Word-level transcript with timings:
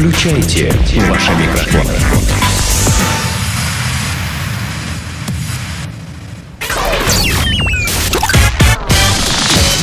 Включайте 0.00 0.72
ваши 1.10 1.30
микрофоны. 1.32 1.92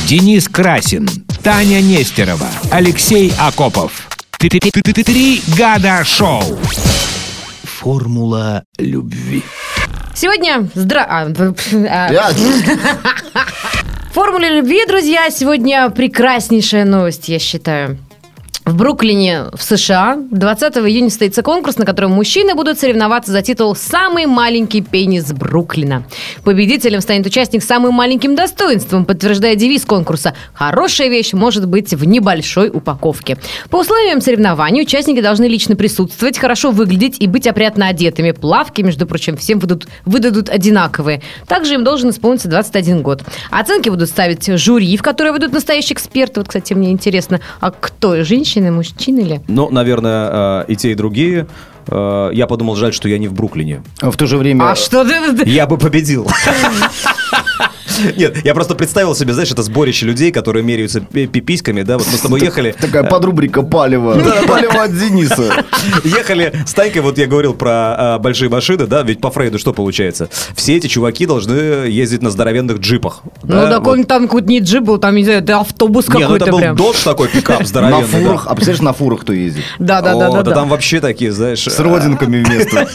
Денис 0.08 0.48
Красин, 0.48 1.08
Таня 1.44 1.80
Нестерова, 1.80 2.48
Алексей 2.72 3.32
Акопов. 3.38 4.08
Три 4.38 5.40
года 5.56 6.02
шоу. 6.04 6.42
Формула 7.62 8.64
любви. 8.76 9.44
Сегодня... 10.16 10.68
Здра... 10.74 11.06
а, 11.08 11.28
а, 11.88 12.32
формуле 14.12 14.58
любви, 14.58 14.84
друзья, 14.84 15.30
сегодня 15.30 15.88
прекраснейшая 15.90 16.84
новость, 16.84 17.28
я 17.28 17.38
считаю. 17.38 18.00
В 18.68 18.76
Бруклине, 18.76 19.44
в 19.54 19.62
США, 19.62 20.18
20 20.30 20.76
июня 20.76 21.08
состоится 21.08 21.42
конкурс, 21.42 21.78
на 21.78 21.86
котором 21.86 22.10
мужчины 22.12 22.54
будут 22.54 22.78
соревноваться 22.78 23.32
за 23.32 23.40
титул 23.40 23.74
«Самый 23.74 24.26
маленький 24.26 24.82
пенис 24.82 25.32
Бруклина». 25.32 26.04
Победителем 26.44 27.00
станет 27.00 27.24
участник 27.24 27.62
с 27.62 27.66
самым 27.66 27.94
маленьким 27.94 28.34
достоинством, 28.34 29.06
подтверждая 29.06 29.54
девиз 29.54 29.86
конкурса 29.86 30.34
«Хорошая 30.52 31.08
вещь 31.08 31.32
может 31.32 31.66
быть 31.66 31.94
в 31.94 32.04
небольшой 32.04 32.68
упаковке». 32.68 33.38
По 33.70 33.76
условиям 33.76 34.20
соревнований 34.20 34.82
участники 34.82 35.22
должны 35.22 35.46
лично 35.46 35.74
присутствовать, 35.74 36.36
хорошо 36.36 36.70
выглядеть 36.70 37.16
и 37.20 37.26
быть 37.26 37.46
опрятно 37.46 37.88
одетыми. 37.88 38.32
Плавки, 38.32 38.82
между 38.82 39.06
прочим, 39.06 39.38
всем 39.38 39.60
выдадут, 39.60 39.88
выдадут 40.04 40.50
одинаковые. 40.50 41.22
Также 41.46 41.72
им 41.72 41.84
должен 41.84 42.10
исполниться 42.10 42.48
21 42.48 43.00
год. 43.00 43.22
Оценки 43.50 43.88
будут 43.88 44.10
ставить 44.10 44.46
жюри, 44.58 44.94
в 44.98 45.02
которое 45.02 45.32
выйдут 45.32 45.54
настоящие 45.54 45.94
эксперты. 45.94 46.40
Вот, 46.40 46.48
кстати, 46.48 46.74
мне 46.74 46.90
интересно, 46.90 47.40
а 47.60 47.70
кто, 47.70 48.22
женщины, 48.24 48.57
мужчины 48.66 49.20
ли? 49.20 49.40
Ну, 49.48 49.70
наверное, 49.70 50.62
э, 50.62 50.64
и 50.68 50.76
те, 50.76 50.92
и 50.92 50.94
другие. 50.94 51.46
Э, 51.86 52.30
Я 52.32 52.46
подумал, 52.46 52.76
жаль, 52.76 52.92
что 52.92 53.08
я 53.08 53.18
не 53.18 53.28
в 53.28 53.32
Бруклине. 53.32 53.82
В 54.00 54.16
то 54.16 54.26
же 54.26 54.36
время... 54.36 54.70
А 54.70 54.74
что 54.76 55.04
ты... 55.04 55.48
Я 55.48 55.66
бы 55.66 55.78
победил. 55.78 56.28
Нет, 58.16 58.44
я 58.44 58.54
просто 58.54 58.74
представил 58.74 59.14
себе, 59.14 59.32
знаешь, 59.32 59.50
это 59.50 59.62
сборище 59.62 60.06
людей, 60.06 60.30
которые 60.32 60.62
меряются 60.62 61.00
пи- 61.00 61.26
пиписьками, 61.26 61.82
да, 61.82 61.98
вот 61.98 62.06
мы 62.10 62.18
с 62.18 62.20
тобой 62.20 62.40
ехали, 62.40 62.74
Такая 62.78 63.04
подрубрика 63.04 63.62
палева. 63.62 64.14
Палева 64.46 64.84
от 64.84 64.98
Дениса. 64.98 65.64
ехали 66.04 66.52
с 66.66 66.72
Танькой, 66.74 67.02
вот 67.02 67.18
я 67.18 67.26
говорил 67.26 67.54
про 67.54 67.70
а, 68.14 68.18
большие 68.18 68.48
машины, 68.48 68.86
да, 68.86 69.02
ведь 69.02 69.20
по 69.20 69.30
Фрейду 69.30 69.58
что 69.58 69.72
получается? 69.72 70.28
Все 70.54 70.76
эти 70.76 70.86
чуваки 70.86 71.26
должны 71.26 71.52
ездить 71.52 72.22
на 72.22 72.30
здоровенных 72.30 72.78
джипах. 72.78 73.22
Ну, 73.42 73.48
да, 73.54 73.70
так 73.70 73.86
он 73.86 74.04
там 74.04 74.26
какой-то 74.26 74.48
не 74.48 74.60
джип 74.60 74.82
был, 74.84 74.98
там, 74.98 75.14
не 75.14 75.24
знаю, 75.24 75.40
это 75.42 75.60
автобус 75.60 76.06
ну 76.08 76.14
это 76.14 76.22
какой-то 76.22 76.46
был 76.50 76.58
прям. 76.58 76.76
додж 76.76 77.02
такой, 77.04 77.28
пикап 77.28 77.60
На 77.60 77.66
здоровенный. 77.66 78.02
да. 78.02 78.18
фурах. 78.18 78.46
А 78.46 78.54
представляешь, 78.54 78.82
на 78.82 78.92
фурах 78.92 79.20
кто 79.20 79.32
ездит? 79.32 79.64
Да, 79.78 80.00
да, 80.00 80.14
да, 80.14 80.42
да, 80.42 80.52
там 80.52 80.68
вообще 80.68 81.00
такие, 81.00 81.32
знаешь... 81.32 81.60
С 81.64 81.78
родинками 81.78 82.42
вместо. 82.42 82.88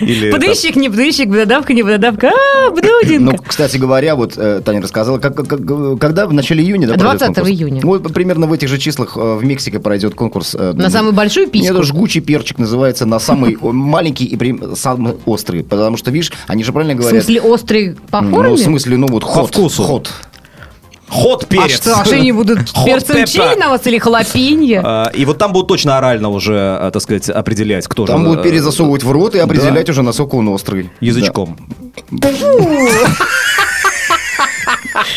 Или 0.00 0.30
там- 0.30 0.40
Подыщик, 0.40 0.76
не 0.76 0.88
подыщик, 0.88 1.28
бододавка, 1.28 1.72
не 1.72 1.82
бододавка, 1.82 2.28
а. 2.28 2.70
Ну, 3.18 3.36
кстати 3.46 3.76
говоря, 3.76 4.09
вот 4.14 4.34
э, 4.36 4.60
Таня 4.64 4.80
рассказала, 4.82 5.18
как, 5.18 5.34
как- 5.34 5.98
когда 5.98 6.26
в 6.26 6.32
начале 6.32 6.62
июня, 6.64 6.86
да, 6.88 6.94
пройдет 6.94 7.18
20 7.18 7.26
конкурс? 7.34 7.48
июня. 7.50 7.80
Вот 7.84 8.12
примерно 8.14 8.46
в 8.46 8.52
этих 8.52 8.68
же 8.68 8.78
числах 8.78 9.16
э, 9.16 9.34
в 9.36 9.44
Мексике 9.44 9.78
пройдет 9.80 10.14
конкурс. 10.14 10.54
э, 10.58 10.72
На 10.74 10.90
самую 10.90 11.12
большую 11.12 11.44
Нет, 11.46 11.52
письку? 11.52 11.74
это 11.74 11.82
жгучий 11.82 12.20
перчик 12.20 12.58
называется 12.58 13.06
на 13.06 13.18
самый 13.18 13.56
маленький 13.60 14.24
и 14.24 14.74
самый 14.76 15.14
острый. 15.26 15.62
Потому 15.64 15.96
что, 15.96 16.10
видишь, 16.10 16.32
они 16.46 16.64
же 16.64 16.72
правильно 16.72 16.94
В 16.94 16.98
говорят. 16.98 17.22
смысле, 17.24 17.40
острый 17.42 17.96
по 18.10 18.20
Ну, 18.20 18.30
форме? 18.36 18.54
в 18.54 18.58
смысле, 18.58 18.96
ну 18.96 19.06
вот 19.08 19.24
хот. 19.24 19.48
вкусу. 19.54 19.82
Хот. 19.82 20.10
Ход 21.08 21.42
А 21.42 21.46
перец. 21.46 21.72
что, 21.72 21.96
а 22.00 22.04
что 22.04 22.14
они 22.14 22.30
будут 22.30 22.72
перцем 22.84 23.26
чили 23.26 23.58
на 23.58 23.68
вас 23.70 23.84
или 23.84 23.98
халапеньо? 23.98 24.80
А, 24.84 25.08
И 25.12 25.24
вот 25.24 25.38
там 25.38 25.52
будут 25.52 25.66
точно 25.66 25.98
орально 25.98 26.28
уже, 26.28 26.54
а, 26.56 26.88
так 26.92 27.02
сказать, 27.02 27.28
определять, 27.28 27.88
кто 27.88 28.06
же... 28.06 28.12
Там 28.12 28.22
будут 28.24 28.44
перезасовывать 28.44 29.02
в 29.02 29.10
рот 29.10 29.34
и 29.34 29.40
определять 29.40 29.88
уже, 29.90 30.02
насколько 30.02 30.36
он 30.36 30.48
острый. 30.50 30.90
Язычком. 31.00 31.56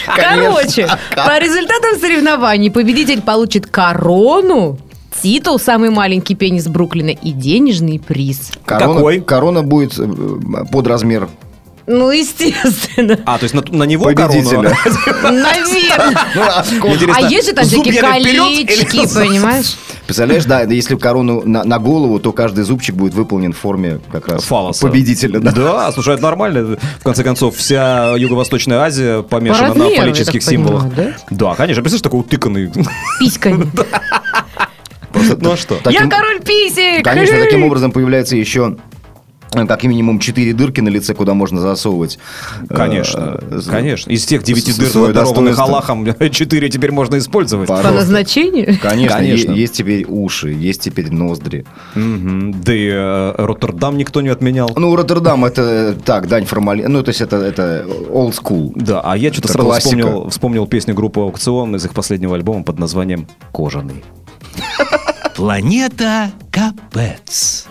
Короче, 0.06 0.88
по 1.16 1.40
результатам 1.40 2.00
соревнований 2.00 2.72
победитель 2.72 3.22
получит 3.22 3.68
корону, 3.68 4.78
титул 5.22 5.60
«Самый 5.60 5.90
маленький 5.90 6.36
пенис 6.36 6.68
Бруклина» 6.68 7.10
и 7.10 7.32
денежный 7.32 8.00
приз. 8.00 8.52
Корона, 8.66 8.94
Какой? 8.94 9.22
Корона 9.22 9.64
будет 9.64 9.98
э, 9.98 10.08
под 10.72 10.88
размер 10.88 11.30
Ну, 11.86 12.12
естественно. 12.12 13.20
А, 13.26 13.38
то 13.38 13.44
есть 13.44 13.54
на, 13.54 13.62
на 13.70 13.84
него 13.84 14.06
победителя. 14.06 14.70
корону? 14.70 15.42
Наверное. 15.42 16.18
Ну, 16.36 16.42
а 16.42 16.64
А 17.16 17.22
есть 17.22 17.48
же 17.50 17.54
там 17.54 17.66
всякие 17.66 18.00
колечки, 18.02 19.14
понимаешь? 19.14 19.76
Представляешь, 20.06 20.46
да, 20.46 20.62
если 20.62 20.96
корону 20.96 21.44
на, 21.46 21.64
на 21.64 21.80
голову, 21.80 22.20
то 22.20 22.32
каждый 22.34 22.64
зубчик 22.66 22.96
будет 22.96 23.14
выполнен 23.14 23.54
в 23.54 23.58
форме 23.58 24.00
как 24.12 24.28
раз 24.28 24.44
Фалоса. 24.44 24.86
победителя. 24.86 25.40
Да. 25.40 25.52
Да, 25.52 25.92
слушай, 25.94 26.14
это 26.14 26.24
нормально. 26.24 26.78
В 27.00 27.04
конце 27.04 27.24
концов, 27.24 27.56
вся 27.56 28.16
Юго-Восточная 28.18 28.80
Азия 28.80 29.22
помешана 29.24 29.70
размеру, 29.70 29.90
на 29.90 29.96
фаллических 29.96 30.42
так 30.44 30.50
понимаю, 30.50 30.80
символах. 30.82 30.96
да? 30.96 31.16
Да, 31.30 31.56
конечно. 31.56 31.82
Представляешь, 31.82 32.02
такой 32.02 32.20
утыканный. 32.22 32.72
Письками. 33.20 33.72
Ну 35.40 35.52
а 35.52 35.58
что? 35.58 35.78
Я 35.92 36.08
король 36.08 36.42
писек! 36.42 37.04
Конечно, 37.04 37.38
таким 37.38 37.64
образом 37.64 37.92
появляется 37.92 38.36
еще 38.36 38.78
как 39.68 39.84
минимум 39.84 40.20
четыре 40.20 40.54
дырки 40.54 40.82
на 40.82 40.90
лице, 40.90 41.14
куда 41.14 41.34
можно 41.34 41.62
засовывать. 41.62 42.20
э, 42.70 42.74
Конечно, 42.76 43.40
э, 43.42 43.60
конечно. 43.70 44.12
Из 44.12 44.26
тех 44.26 44.44
девяти 44.44 44.74
дыр, 44.74 45.14
дарованных. 45.14 45.58
Аллахом, 45.60 46.06
четыре 46.32 46.70
теперь 46.70 46.92
можно 46.92 47.18
использовать. 47.18 47.68
По- 47.68 47.82
По 47.82 47.92
назначению? 47.92 48.78
Конечно, 48.82 49.18
Конечно. 49.18 49.52
есть 49.52 49.74
теперь 49.74 50.06
уши, 50.08 50.50
есть 50.52 50.82
теперь 50.82 51.12
ноздри. 51.12 51.66
Мгм. 51.96 52.62
Да 52.64 52.74
и 52.74 52.88
э, 52.92 53.34
Роттердам 53.38 53.98
никто 53.98 54.22
не 54.22 54.30
отменял. 54.30 54.70
Ну, 54.76 54.96
Роттердам 54.96 55.46
это 55.46 55.62
э, 55.62 55.94
так, 56.04 56.28
дань 56.28 56.46
формали... 56.46 56.84
Ну, 56.86 57.04
то 57.04 57.10
есть 57.10 57.22
это, 57.22 57.38
это 57.38 57.86
old 58.10 58.34
school. 58.42 58.72
Да, 58.76 59.02
а 59.02 59.16
я 59.18 59.32
что-то 59.32 59.50
сразу 59.50 59.68
классика. 59.70 59.88
вспомнил, 59.98 60.30
вспомнил 60.30 60.68
песню 60.68 60.94
группы 60.94 61.20
«Аукцион» 61.22 61.76
из 61.76 61.86
их 61.86 61.94
последнего 61.94 62.36
альбома 62.36 62.64
под 62.64 62.80
названием 62.80 63.28
«Кожаный». 63.52 64.04
Планета 65.36 66.32
Капец. 66.52 67.66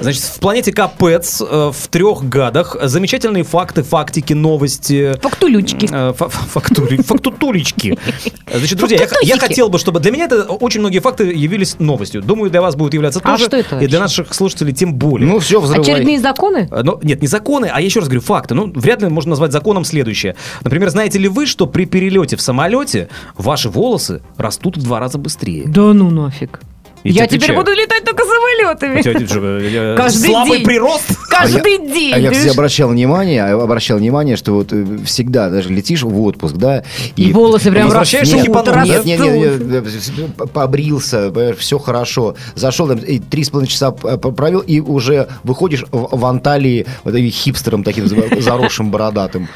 Значит, 0.00 0.22
в 0.22 0.40
планете 0.40 0.72
Капец 0.72 1.40
э, 1.40 1.70
в 1.72 1.88
трех 1.88 2.28
гадах 2.28 2.76
замечательные 2.82 3.44
факты, 3.44 3.82
фактики, 3.82 4.32
новости. 4.32 5.14
Фактулючки. 5.20 5.88
э, 5.90 6.12
фа- 6.16 6.28
фактури- 6.28 7.02
Фактутулечки. 7.02 7.96
Значит, 8.52 8.78
друзья, 8.78 8.98
я, 8.98 9.08
я 9.22 9.38
хотел 9.38 9.68
бы, 9.68 9.78
чтобы... 9.78 10.00
Для 10.00 10.10
меня 10.10 10.24
это 10.24 10.42
очень 10.42 10.80
многие 10.80 10.98
факты 11.00 11.32
явились 11.32 11.76
новостью. 11.78 12.22
Думаю, 12.22 12.50
для 12.50 12.60
вас 12.62 12.74
будут 12.76 12.94
являться 12.94 13.20
А 13.22 13.32
тоже. 13.32 13.44
что 13.46 13.56
это 13.56 13.78
И 13.78 13.86
для 13.86 14.00
вообще? 14.00 14.22
наших 14.22 14.34
слушателей 14.34 14.72
тем 14.72 14.94
более. 14.94 15.28
Ну, 15.28 15.38
все, 15.38 15.60
взрывай. 15.60 15.82
Очередные 15.82 16.20
законы? 16.20 16.68
Э, 16.70 16.82
Но, 16.82 16.98
нет, 17.02 17.20
не 17.20 17.28
законы, 17.28 17.66
а 17.72 17.80
я 17.80 17.86
еще 17.86 18.00
раз 18.00 18.08
говорю, 18.08 18.22
факты. 18.22 18.54
Ну, 18.54 18.72
вряд 18.74 19.02
ли 19.02 19.08
можно 19.08 19.30
назвать 19.30 19.52
законом 19.52 19.84
следующее. 19.84 20.34
Например, 20.62 20.88
знаете 20.90 21.18
ли 21.18 21.28
вы, 21.28 21.46
что 21.46 21.66
при 21.66 21.84
перелете 21.84 22.36
в 22.36 22.40
самолете 22.40 23.08
ваши 23.36 23.68
волосы 23.68 24.22
растут 24.36 24.76
в 24.76 24.82
два 24.82 24.98
раза 25.00 25.18
быстрее? 25.18 25.64
Да 25.66 25.92
ну 25.92 26.10
нафиг. 26.10 26.60
Я 27.04 27.26
теперь 27.26 27.54
буду 27.54 27.72
летать 27.72 28.04
только 28.04 28.22
самолетами. 28.24 29.00
Э, 29.04 29.94
Каждый 29.96 30.26
слабый 30.30 30.58
день. 30.58 30.66
прирост? 30.66 31.04
Каждый 31.28 31.78
день. 31.92 32.12
А 32.14 32.18
я, 32.18 32.30
кстати, 32.30 32.48
обращал 32.48 32.88
внимание, 32.90 33.44
а 33.44 33.62
обращал 33.62 33.98
внимание, 33.98 34.36
что 34.36 34.52
вот 34.52 34.72
э, 34.72 34.84
всегда 35.04 35.50
даже 35.50 35.68
летишь 35.70 36.02
в 36.02 36.20
отпуск, 36.22 36.54
да, 36.56 36.84
И 37.16 37.32
волосы 37.32 37.70
прям 37.70 37.86
возвращаешься 37.86 38.36
растут, 38.36 38.48
не 38.48 38.54
по- 38.54 38.84
Нет, 38.84 39.04
нет, 39.04 39.20
нет, 39.20 39.60
нет, 39.86 40.30
э, 40.38 40.46
побрился, 40.46 41.32
все 41.58 41.78
хорошо. 41.78 42.36
Зашел 42.54 42.86
там 42.88 42.98
и 42.98 43.18
три 43.18 43.44
с 43.44 43.50
половиной 43.50 43.70
часа 43.70 43.90
п- 43.90 44.16
провел, 44.18 44.60
и 44.60 44.80
уже 44.80 45.28
выходишь 45.42 45.84
в, 45.90 46.16
в 46.16 46.24
Анталии 46.26 46.86
вот 47.04 47.12
таким 47.12 47.30
хипстером 47.30 47.84
таким 47.84 48.06
за- 48.06 48.40
заросшим 48.40 48.90
бородатым. 48.90 49.48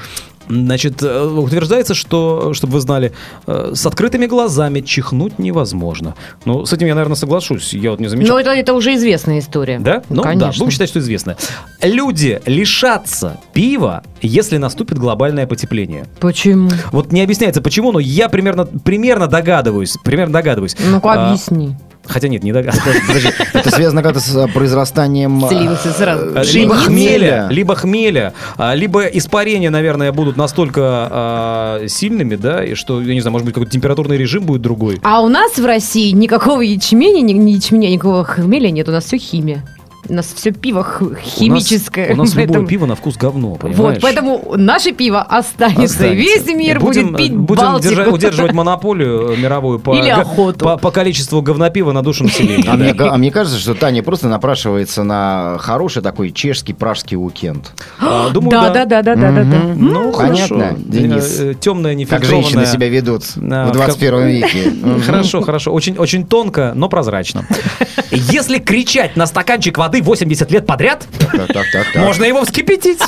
Значит, 0.48 1.02
э, 1.02 1.24
утверждается, 1.24 1.94
что, 1.94 2.52
чтобы 2.54 2.74
вы 2.74 2.80
знали, 2.80 3.12
э, 3.46 3.72
с 3.74 3.86
открытыми 3.86 4.26
глазами 4.26 4.80
чихнуть 4.80 5.38
невозможно. 5.38 6.14
Ну, 6.44 6.66
с 6.66 6.72
этим 6.72 6.86
я, 6.86 6.94
наверное, 6.94 7.16
соглашусь. 7.16 7.74
Я 7.74 7.90
вот 7.90 8.00
не 8.00 8.08
замечал. 8.08 8.34
Но 8.34 8.40
это, 8.40 8.50
это 8.50 8.74
уже 8.74 8.94
известная 8.94 9.38
история. 9.40 9.78
Да? 9.78 10.02
Ну, 10.08 10.22
да, 10.22 10.30
конечно. 10.30 10.58
будем 10.58 10.70
считать, 10.70 10.88
что 10.88 11.00
известно. 11.00 11.36
Люди 11.82 12.40
лишатся 12.46 13.38
пива, 13.52 14.02
если 14.22 14.56
наступит 14.56 14.98
глобальное 14.98 15.46
потепление. 15.46 16.06
Почему? 16.20 16.70
Вот 16.92 17.12
не 17.12 17.22
объясняется 17.22 17.60
почему, 17.62 17.92
но 17.92 17.98
я 17.98 18.28
примерно, 18.28 18.66
примерно 18.66 19.26
догадываюсь. 19.26 19.96
Примерно 20.04 20.32
догадываюсь. 20.34 20.76
Ну-ка, 20.90 21.12
А, 21.12 21.28
объясни. 21.28 21.76
Хотя 22.08 22.28
нет, 22.28 22.42
не 22.42 22.52
догадываюсь. 22.52 23.00
Подожди, 23.06 23.28
это 23.52 23.70
связано 23.70 24.02
как-то 24.02 24.20
с 24.20 24.34
э, 24.34 24.46
произрастанием... 24.48 25.44
а, 25.44 25.48
Слился 25.48 25.92
сразу. 25.92 26.34
Либо 26.56 26.74
хмеля, 26.76 27.48
либо 27.50 27.74
хмеля, 27.74 28.32
а, 28.56 28.74
либо 28.74 29.04
испарения, 29.04 29.70
наверное, 29.70 30.12
будут 30.12 30.36
настолько 30.36 30.80
а, 30.82 31.86
сильными, 31.88 32.36
да, 32.36 32.64
и 32.64 32.74
что, 32.74 33.00
я 33.00 33.14
не 33.14 33.20
знаю, 33.20 33.32
может 33.32 33.44
быть, 33.44 33.54
какой-то 33.54 33.72
температурный 33.72 34.16
режим 34.16 34.44
будет 34.44 34.62
другой. 34.62 34.98
А 35.02 35.20
у 35.20 35.28
нас 35.28 35.56
в 35.58 35.64
России 35.64 36.10
никакого 36.12 36.60
ячменя, 36.60 37.20
ни, 37.20 37.32
ни 37.32 37.52
ячменя, 37.52 37.90
никакого 37.90 38.24
хмеля 38.24 38.70
нет, 38.70 38.88
у 38.88 38.92
нас 38.92 39.04
все 39.04 39.18
химия. 39.18 39.62
У 40.08 40.12
нас 40.14 40.32
все 40.34 40.50
пиво 40.52 40.86
химическое. 41.22 42.12
У 42.12 42.16
нас, 42.16 42.18
у 42.18 42.22
нас 42.22 42.34
любое 42.34 42.66
пиво 42.66 42.86
на 42.86 42.94
вкус 42.94 43.16
говно, 43.16 43.54
понимаешь? 43.56 43.78
Вот, 43.94 43.98
поэтому 44.02 44.54
наше 44.56 44.92
пиво 44.92 45.20
останется. 45.22 45.84
Останется. 45.84 46.08
Весь 46.08 46.46
мир 46.46 46.76
И 46.76 46.80
будем, 46.80 47.06
будет 47.08 47.16
пить 47.18 47.34
будем 47.36 47.62
Балтику. 47.64 47.94
держа- 47.94 48.08
удерживать 48.10 48.52
монополию 48.54 49.32
э, 49.32 49.36
мировую 49.36 49.78
по, 49.78 49.94
Или 49.96 50.10
охоту. 50.10 50.64
по, 50.64 50.76
по 50.76 50.90
количеству 50.90 51.42
говнопива 51.42 51.92
на 51.92 52.02
душу 52.02 52.24
населения. 52.24 52.68
А 52.68 52.76
мне, 52.76 52.92
а 52.98 53.16
мне 53.16 53.30
кажется, 53.30 53.58
что 53.58 53.74
Таня 53.74 54.02
просто 54.02 54.28
напрашивается 54.28 55.02
на 55.02 55.56
хороший 55.58 56.02
такой 56.02 56.30
чешский 56.30 56.72
пражский 56.72 57.16
уикенд. 57.16 57.72
А, 57.98 58.30
Думаю, 58.30 58.50
Да, 58.50 58.70
да, 58.70 58.84
да, 58.84 59.02
да, 59.02 59.14
да, 59.16 59.30
да. 59.32 59.44
Ну, 59.74 60.12
Понятно, 60.12 60.58
хорошо. 60.58 60.76
Денис. 60.78 61.40
Э, 61.40 61.50
э, 61.50 61.54
Темная, 61.54 61.92
Как 61.92 61.98
нефильтрованная. 61.98 62.42
женщины 62.42 62.66
себя 62.66 62.88
ведут 62.88 63.24
в 63.24 63.36
в 63.36 63.72
21 63.72 64.26
веке. 64.26 64.72
Хорошо, 65.06 65.40
хорошо. 65.42 65.72
Очень, 65.72 65.96
очень 65.98 66.26
тонко, 66.26 66.72
но 66.74 66.88
прозрачно. 66.88 67.46
Если 68.10 68.58
кричать 68.58 69.16
на 69.16 69.26
стаканчик 69.26 69.76
воды 69.78 69.95
80 70.02 70.50
лет 70.50 70.66
подряд, 70.66 71.06
Так, 71.18 71.30
так, 71.48 71.52
так, 71.72 71.92
так. 71.92 71.96
можно 71.96 72.24
его 72.24 72.44
вскипятить. 72.44 73.00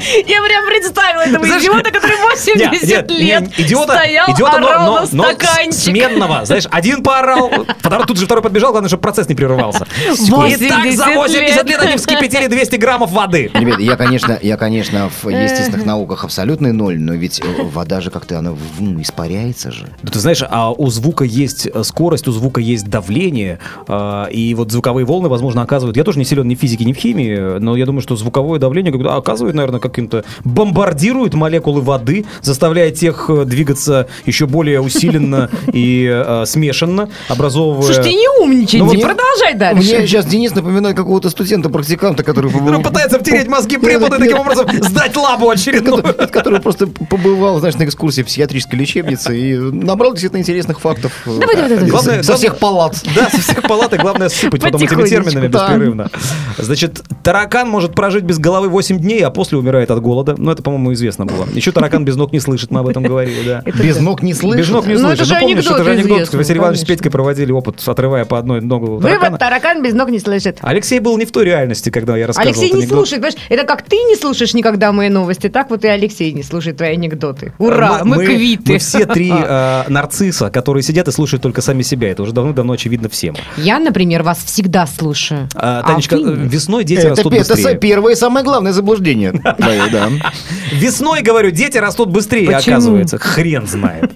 Я 0.00 0.42
прям 0.42 0.66
представила 0.66 1.20
этого 1.22 1.44
Знаешь, 1.44 1.62
идиота, 1.62 1.90
который 1.90 2.16
80 2.30 2.56
Нет, 2.56 2.82
нет, 2.82 3.10
лет 3.10 3.58
не- 3.58 3.64
идиота, 3.64 3.94
стоял, 3.94 4.32
идиота, 4.32 4.56
орал 4.56 4.86
но, 4.86 5.00
на 5.00 5.08
но 5.12 5.34
стаканчик. 5.34 5.74
сменного. 5.74 6.44
Знаешь, 6.44 6.66
один 6.70 7.02
поорал, 7.02 7.50
второй, 7.78 8.06
тут 8.06 8.18
же 8.18 8.26
второй 8.26 8.42
подбежал, 8.42 8.70
главное, 8.72 8.88
чтобы 8.88 9.02
процесс 9.02 9.28
не 9.28 9.34
прерывался. 9.34 9.86
И 10.06 10.68
так 10.68 10.92
за 10.92 11.06
80 11.14 11.38
80 11.38 11.68
лет 11.68 11.80
они 11.82 11.96
вскипятили 11.96 12.46
200 12.46 12.76
граммов 12.76 13.10
воды. 13.12 13.50
Ребят, 13.54 13.78
я, 13.80 13.96
конечно, 13.96 14.38
я, 14.40 14.56
конечно, 14.56 15.10
в 15.22 15.28
естественных 15.28 15.84
науках 15.86 16.24
абсолютный 16.24 16.72
ноль, 16.72 16.98
но 16.98 17.14
ведь 17.14 17.40
э, 17.40 17.44
вода 17.62 18.00
же 18.00 18.10
как-то, 18.10 18.38
она 18.38 18.54
ну, 18.78 19.00
испаряется 19.00 19.70
же. 19.70 19.88
Да 20.02 20.12
ты 20.12 20.18
знаешь, 20.18 20.42
а 20.48 20.70
у 20.72 20.88
звука 20.90 21.24
есть 21.24 21.66
э, 21.66 21.82
скорость, 21.82 22.28
у 22.28 22.32
звука 22.32 22.60
есть 22.60 22.88
давление, 22.88 23.58
э, 23.86 24.26
и 24.30 24.54
вот 24.54 24.70
звуковые 24.70 25.04
волны, 25.04 25.28
возможно, 25.28 25.62
оказывают... 25.62 25.96
Я 25.96 26.04
тоже 26.04 26.18
не 26.18 26.24
силен 26.24 26.46
ни 26.48 26.54
в 26.54 26.58
физике, 26.58 26.84
ни 26.84 26.92
в 26.92 26.96
химии, 26.96 27.58
но 27.58 27.76
я 27.76 27.86
думаю, 27.86 28.02
что 28.02 28.16
звуковое 28.16 28.58
давление 28.58 28.92
оказывает, 29.10 29.54
наверное, 29.54 29.80
каким-то... 29.88 30.24
бомбардирует 30.44 31.34
молекулы 31.34 31.80
воды, 31.80 32.24
заставляя 32.42 32.90
тех 32.90 33.26
э, 33.28 33.44
двигаться 33.44 34.06
еще 34.26 34.46
более 34.46 34.80
усиленно 34.80 35.50
и 35.72 36.08
э, 36.10 36.44
смешанно, 36.46 37.08
образовывая... 37.28 37.82
Слушайте, 37.82 38.14
не 38.14 38.28
умничайте, 38.42 38.78
Ну, 38.78 38.86
мне- 38.92 39.04
продолжай 39.04 39.50
Мне 39.52 39.58
дальше. 39.58 40.06
сейчас 40.06 40.26
Денис 40.26 40.54
напоминает 40.54 40.96
какого-то 40.96 41.30
студента-практиканта, 41.30 42.22
который... 42.22 42.50
Который 42.50 42.80
пытается 42.82 43.18
втереть 43.20 43.48
мозги 43.48 43.76
препода 43.76 44.16
и 44.16 44.18
таким 44.20 44.38
образом 44.38 44.68
сдать 44.82 45.16
лабу 45.16 45.48
очередную. 45.50 46.02
Который, 46.30 46.60
просто 46.60 46.86
побывал, 46.86 47.58
знаешь, 47.60 47.76
на 47.76 47.84
экскурсии 47.84 48.22
в 48.22 48.26
психиатрической 48.26 48.78
лечебнице 48.78 49.38
и 49.38 49.56
набрал 49.56 50.12
действительно 50.12 50.40
интересных 50.40 50.80
фактов. 50.80 51.12
э, 51.26 51.30
Давай, 51.38 51.54
давай, 51.56 51.70
давай. 51.70 51.90
Главное- 51.90 52.22
Со 52.22 52.36
всех 52.36 52.58
палат. 52.58 52.96
Да, 53.14 53.28
со 53.30 53.40
всех 53.40 53.62
палат, 53.62 53.92
и 53.94 53.96
главное 53.98 54.28
сыпать 54.28 54.60
потом 54.62 54.82
этими 54.82 55.06
терминами 55.06 55.46
беспрерывно. 55.48 56.10
Значит, 56.58 57.02
таракан 57.22 57.68
может 57.68 57.94
прожить 57.94 58.24
без 58.24 58.38
головы 58.38 58.68
8 58.68 58.98
дней, 58.98 59.20
а 59.24 59.30
после 59.30 59.58
умирает 59.58 59.77
от 59.86 60.00
голода. 60.00 60.34
Ну, 60.38 60.50
это, 60.50 60.62
по-моему, 60.62 60.92
известно 60.92 61.26
было. 61.26 61.46
Еще 61.54 61.72
таракан 61.72 62.04
без 62.04 62.16
ног 62.16 62.32
не 62.32 62.40
слышит, 62.40 62.70
мы 62.70 62.80
об 62.80 62.88
этом 62.88 63.02
говорили, 63.02 63.42
да. 63.46 63.62
Это 63.64 63.82
Без 63.82 63.98
ног 64.00 64.22
не 64.22 64.34
слышит. 64.34 64.60
Без 64.60 64.70
ног 64.70 64.86
не 64.86 64.94
Ну, 64.94 65.00
слышит. 65.00 65.20
это 65.20 65.24
же 65.24 65.34
Ну, 65.34 65.40
помнишь, 65.40 65.56
анекдот 65.58 65.74
это 65.74 65.84
же 65.84 65.90
анекдот. 65.90 66.34
Василий 66.34 66.58
Иванович 66.58 66.80
с. 66.80 66.84
Петькой 66.84 67.10
проводили 67.10 67.52
опыт, 67.52 67.82
отрывая 67.86 68.24
по 68.24 68.38
одной 68.38 68.60
ногу 68.60 69.00
таракана. 69.00 69.24
Вывод, 69.26 69.38
таракан 69.40 69.82
без 69.82 69.94
ног 69.94 70.10
не 70.10 70.18
слышит. 70.18 70.58
Алексей 70.62 70.98
был 71.00 71.16
не 71.18 71.24
в 71.26 71.32
той 71.32 71.44
реальности, 71.44 71.90
когда 71.90 72.16
я 72.16 72.26
рассказывал 72.26 72.58
Алексей 72.58 72.72
не 72.76 72.86
слушает, 72.86 73.22
понимаешь? 73.22 73.34
Это 73.48 73.64
как 73.64 73.82
ты 73.82 73.96
не 73.96 74.16
слушаешь 74.16 74.54
никогда 74.54 74.92
мои 74.92 75.08
новости, 75.08 75.48
так 75.48 75.70
вот 75.70 75.84
и 75.84 75.88
Алексей 75.88 76.32
не 76.32 76.42
слушает 76.42 76.76
твои 76.78 76.92
анекдоты. 76.92 77.52
Ура, 77.58 78.00
мы, 78.04 78.24
квиты. 78.26 78.72
Мы 78.74 78.78
все 78.78 79.06
три 79.06 79.30
э, 79.34 79.82
нарцисса, 79.88 80.50
которые 80.50 80.82
сидят 80.82 81.08
и 81.08 81.12
слушают 81.12 81.42
только 81.42 81.60
сами 81.62 81.82
себя. 81.82 82.08
Это 82.10 82.22
уже 82.22 82.32
давно-давно 82.32 82.72
очевидно 82.72 83.08
всем. 83.08 83.34
Я, 83.56 83.78
например, 83.78 84.22
вас 84.22 84.38
всегда 84.44 84.86
слушаю. 84.86 85.48
А, 85.54 85.80
А 85.84 85.88
Танечка, 85.88 86.16
э, 86.16 86.20
весной 86.24 86.84
дети 86.84 87.00
Это, 87.00 87.10
растут 87.10 87.32
это 87.32 87.54
быстрее. 87.54 87.74
са- 87.74 87.78
первое 87.78 88.12
и 88.12 88.16
самое 88.16 88.44
главное 88.44 88.72
заблуждение. 88.72 89.32
твое, 89.76 89.90
да. 89.90 90.10
Весной, 90.72 91.22
говорю, 91.22 91.50
дети 91.50 91.78
растут 91.78 92.08
быстрее, 92.10 92.46
Почему? 92.46 92.76
оказывается. 92.76 93.18
Хрен 93.18 93.66
знает. 93.66 94.10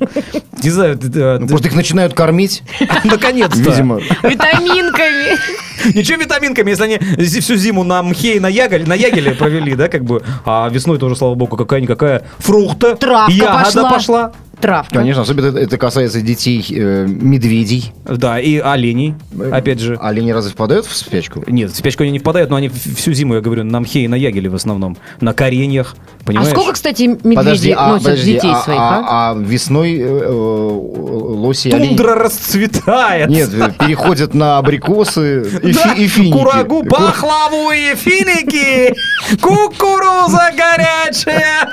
Не 0.62 0.70
знаю, 0.70 0.96
д- 0.96 1.38
Ну, 1.38 1.58
их 1.58 1.74
начинают 1.74 2.14
кормить, 2.14 2.62
наконец-то. 3.04 3.58
видимо. 3.58 4.00
Витаминками. 4.22 5.38
Ничего 5.94 6.20
витаминками, 6.22 6.70
если 6.70 6.84
они 6.84 6.98
всю 7.40 7.56
зиму 7.56 7.82
на 7.84 8.02
мхе 8.02 8.36
и 8.36 8.40
на, 8.40 8.46
яголе, 8.48 8.84
на 8.86 8.94
ягеле 8.94 9.32
провели, 9.32 9.74
да, 9.74 9.88
как 9.88 10.04
бы. 10.04 10.22
А 10.44 10.68
весной 10.68 10.98
тоже, 10.98 11.16
слава 11.16 11.34
богу, 11.34 11.56
какая-никакая 11.56 12.22
фрукта, 12.38 12.94
Травка 12.96 13.32
ягода 13.32 13.64
пошла. 13.64 13.90
пошла. 13.90 14.32
Травка. 14.62 14.94
Конечно, 14.94 15.22
особенно 15.22 15.58
это- 15.58 15.76
касается 15.76 16.20
детей 16.22 16.64
э, 16.70 17.04
медведей. 17.08 17.92
Да, 18.06 18.38
и 18.38 18.58
оленей, 18.58 19.14
опять 19.50 19.80
же. 19.80 19.98
Олени 20.00 20.30
разве 20.30 20.52
впадают 20.52 20.86
в 20.86 20.94
спячку? 20.96 21.42
Нет, 21.48 21.72
в 21.72 21.76
спячку 21.76 22.04
они 22.04 22.12
не 22.12 22.20
впадают, 22.20 22.48
но 22.48 22.56
они 22.56 22.68
всю 22.68 23.12
зиму, 23.12 23.34
я 23.34 23.40
говорю, 23.40 23.64
на 23.64 23.80
мхе 23.80 24.02
и 24.04 24.08
на 24.08 24.14
ягеле 24.14 24.48
в 24.48 24.54
основном. 24.54 24.96
На 25.20 25.34
кореньях, 25.34 25.96
А 26.20 26.24
понимаешь? 26.24 26.50
сколько, 26.50 26.74
кстати, 26.74 27.02
медведи 27.02 27.34
Подожди, 27.34 27.74
а, 27.76 27.88
носят 27.88 28.04
подожди, 28.04 28.32
детей 28.34 28.50
а- 28.54 28.62
своих, 28.62 28.78
а? 28.80 29.04
а, 29.04 29.30
а 29.32 29.34
весной 29.36 29.96
э, 29.98 30.04
э, 30.04 30.30
лоси 30.30 31.68
и 31.68 31.72
олени... 31.72 31.88
Тундра 31.96 32.14
расцветает. 32.14 33.28
Нет, 33.30 33.50
э, 33.52 33.72
переходят 33.78 34.32
на 34.32 34.58
абрикосы 34.58 35.42
и, 35.62 35.72
Да, 35.72 35.94
фи- 35.94 36.04
и 36.04 36.06
финики. 36.06 36.38
Курагу, 36.38 36.80
Кур- 36.82 36.88
пахлаву 36.88 37.72
и 37.72 37.96
финики, 37.96 38.94
кукуруза 39.40 40.52
горячая. 40.56 41.68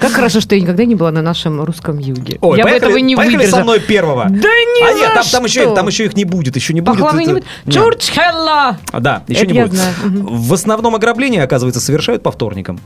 Как 0.00 0.10
хорошо, 0.12 0.40
что 0.40 0.56
я 0.56 0.60
никогда 0.60 0.84
не 0.84 0.96
была 0.96 1.12
на 1.12 1.22
нашем 1.22 1.59
русском 1.64 1.98
юге. 1.98 2.38
Ой, 2.40 2.58
я 2.58 2.64
бы 2.64 2.70
поехали, 2.70 2.92
этого 2.92 2.96
не 3.04 3.16
поехали 3.16 3.36
выдержала. 3.38 3.60
со 3.60 3.64
мной 3.64 3.80
первого. 3.80 4.26
Да 4.28 4.48
А 4.82 4.92
за 4.92 4.98
нет, 4.98 5.14
там, 5.14 5.24
там, 5.30 5.44
еще, 5.44 5.74
там 5.74 5.86
еще 5.86 6.04
их 6.06 6.14
не 6.14 6.24
будет, 6.24 6.56
еще 6.56 6.72
не 6.74 6.80
будет. 6.80 6.98
Не 7.00 7.06
это- 7.06 7.16
будет. 7.32 7.44
Нет. 7.66 7.74
Джордж 7.74 8.10
Хелла! 8.10 8.78
А, 8.92 9.00
Да, 9.00 9.22
еще 9.28 9.44
Это 9.44 9.52
не 9.52 9.60
будет. 9.62 9.72
знаю. 9.74 9.94
В 10.04 10.52
основном 10.54 10.94
ограбления, 10.94 11.42
оказывается, 11.44 11.80
совершают 11.80 12.22
по 12.22 12.30
вторникам. 12.30 12.80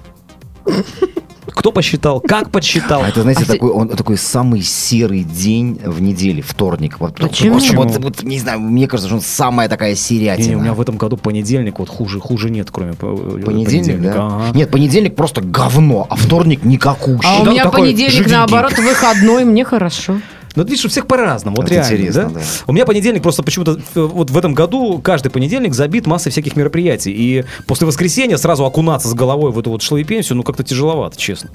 Кто 1.54 1.70
посчитал? 1.72 2.20
Как 2.20 2.50
подсчитал? 2.50 3.02
А 3.02 3.08
это, 3.08 3.22
знаете, 3.22 3.44
А 3.44 3.52
такой, 3.52 3.70
он 3.70 3.88
такой 3.88 4.16
самый 4.18 4.60
серый 4.62 5.22
день 5.22 5.80
в 5.84 6.02
неделе, 6.02 6.42
вторник. 6.42 6.96
Вот, 6.98 7.14
Почему? 7.16 7.58
Вот, 7.58 7.90
вот- 7.92 7.98
вот, 8.02 8.22
не 8.22 8.38
знаю, 8.38 8.60
мне 8.60 8.86
кажется, 8.88 9.08
что 9.08 9.16
он 9.16 9.22
самая 9.22 9.68
такая 9.68 9.94
серятина. 9.94 10.48
не, 10.48 10.56
у 10.56 10.60
меня 10.60 10.74
в 10.74 10.80
этом 10.80 10.96
году 10.96 11.16
понедельник, 11.16 11.78
вот 11.78 11.88
хуже, 11.88 12.18
хуже 12.20 12.50
нет, 12.50 12.68
кроме 12.72 12.94
по- 12.94 13.16
Понедельник, 13.16 13.46
понедельника. 13.46 14.14
да? 14.14 14.26
Ага. 14.26 14.44
Нет, 14.58 14.70
понедельник 14.70 15.14
просто 15.16 15.40
говно, 15.42 16.06
а 16.10 16.16
вторник 16.16 16.64
никакущий. 16.64 17.20
А 17.28 17.42
у 17.42 17.44
Да, 17.44 17.50
меня 17.52 17.68
понедельник, 17.70 18.10
жиденький. 18.12 18.32
наоборот, 18.36 18.76
выходной, 18.76 19.44
мне 19.44 19.64
хорошо. 19.64 20.16
Ну, 20.54 20.62
это 20.62 20.70
видишь, 20.70 20.84
у 20.84 20.88
всех 20.88 21.06
по-разному, 21.06 21.56
вот 21.56 21.66
Это 21.66 21.74
реально, 21.74 21.94
интересно, 21.94 22.22
да? 22.30 22.40
да. 22.40 22.40
У 22.68 22.72
меня 22.72 22.86
понедельник 22.86 23.22
просто 23.22 23.42
почему-то 23.42 23.72
э, 23.72 24.00
вот 24.00 24.30
в 24.30 24.38
этом 24.38 24.54
году 24.54 25.00
каждый 25.02 25.30
понедельник 25.30 25.74
забит 25.74 26.06
массой 26.06 26.30
всяких 26.30 26.54
мероприятий. 26.54 27.10
И 27.10 27.44
после 27.66 27.86
воскресенья 27.86 28.36
сразу 28.36 28.64
окунаться 28.64 29.08
с 29.08 29.14
головой 29.14 29.50
в 29.50 29.58
эту 29.58 29.70
вот 29.70 29.82
шлоепенсию, 29.82 30.36
ну, 30.36 30.42
как-то 30.44 30.62
тяжеловато, 30.62 31.18
честно. 31.18 31.50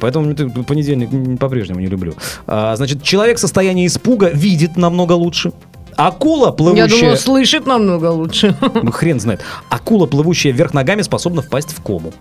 Поэтому 0.00 0.30
это 0.30 0.48
понедельник 0.48 1.38
по-прежнему 1.38 1.80
не 1.80 1.86
люблю. 1.86 2.14
А, 2.46 2.76
значит, 2.76 3.02
человек 3.02 3.38
в 3.38 3.40
состоянии 3.40 3.86
испуга 3.86 4.28
видит 4.28 4.76
намного 4.76 5.12
лучше. 5.12 5.52
Акула, 5.96 6.50
плывущая... 6.50 6.86
Я 6.86 6.90
думала, 6.90 7.16
слышит 7.16 7.66
намного 7.66 8.10
лучше. 8.10 8.54
Ну, 8.82 8.92
хрен 8.92 9.18
знает. 9.18 9.40
Акула, 9.70 10.06
плывущая 10.06 10.52
вверх 10.52 10.74
ногами, 10.74 11.00
способна 11.00 11.40
впасть 11.40 11.70
в 11.70 11.82
кому. 11.82 12.12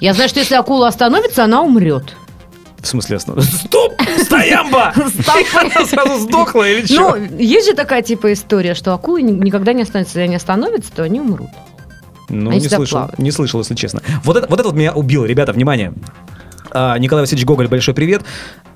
Я 0.00 0.14
знаю, 0.14 0.28
что 0.28 0.40
если 0.40 0.56
акула 0.56 0.88
остановится, 0.88 1.44
она 1.44 1.62
умрет. 1.62 2.16
В 2.82 2.86
смысле, 2.86 3.16
останов- 3.16 3.44
Стоп! 3.44 3.92
Стоямба! 4.22 4.92
Она 5.54 5.84
сразу 5.86 6.20
сдохла 6.20 6.68
или 6.68 6.86
что? 6.86 7.16
Ну, 7.16 7.36
есть 7.38 7.66
же 7.68 7.74
такая 7.74 8.02
типа 8.02 8.32
история, 8.32 8.74
что 8.74 8.94
акулы 8.94 9.22
ни- 9.22 9.32
никогда 9.32 9.72
не 9.72 9.82
останутся. 9.82 10.12
Если 10.18 10.28
они 10.28 10.36
остановятся, 10.36 10.90
то 10.92 11.02
они 11.02 11.20
умрут. 11.20 11.50
Ну, 12.28 12.50
Они 12.50 12.60
не 12.60 12.68
слышал, 12.68 13.10
не 13.18 13.30
слышал, 13.32 13.60
если 13.60 13.74
честно. 13.74 14.02
Вот 14.24 14.36
это, 14.36 14.46
вот 14.48 14.60
это 14.60 14.68
вот 14.68 14.76
меня 14.76 14.92
убило, 14.92 15.24
ребята, 15.24 15.52
внимание. 15.52 15.92
А, 16.70 16.96
Николай 16.98 17.22
Васильевич 17.24 17.44
Гоголь, 17.46 17.66
большой 17.68 17.92
привет. 17.92 18.22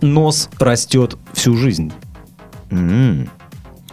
Нос 0.00 0.50
растет 0.58 1.16
всю 1.32 1.56
жизнь. 1.56 1.92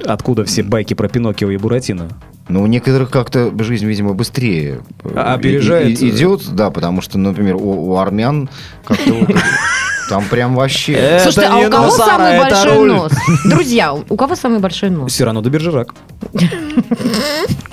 Откуда 0.03 0.45
все 0.45 0.63
байки 0.63 0.93
про 0.95 1.07
Пиноккио 1.07 1.51
и 1.51 1.57
Буратино? 1.57 2.09
Ну, 2.49 2.63
у 2.63 2.67
некоторых 2.67 3.11
как-то 3.11 3.51
жизнь, 3.63 3.85
видимо, 3.85 4.13
быстрее 4.13 4.81
э, 5.03 5.09
А- 5.15 5.35
опережает, 5.35 6.01
и- 6.01 6.07
и- 6.07 6.09
идет, 6.09 6.41
да, 6.53 6.71
потому 6.71 7.01
что, 7.01 7.17
например, 7.19 7.55
у, 7.55 7.91
у 7.91 7.97
армян 7.97 8.49
как-то 8.83 9.13
там 10.11 10.25
прям 10.25 10.55
вообще... 10.55 10.91
Это 10.91 11.23
Слушайте, 11.23 11.49
а 11.53 11.57
у 11.57 11.69
кого 11.71 11.85
нос, 11.85 11.95
самый 11.95 12.37
большой 12.37 12.73
руль. 12.75 12.91
нос? 12.91 13.11
Друзья, 13.45 13.93
у 13.93 14.17
кого 14.17 14.35
самый 14.35 14.59
большой 14.59 14.89
нос? 14.89 15.13
Сирано 15.13 15.41
де 15.41 15.49
Бержерак. 15.49 15.95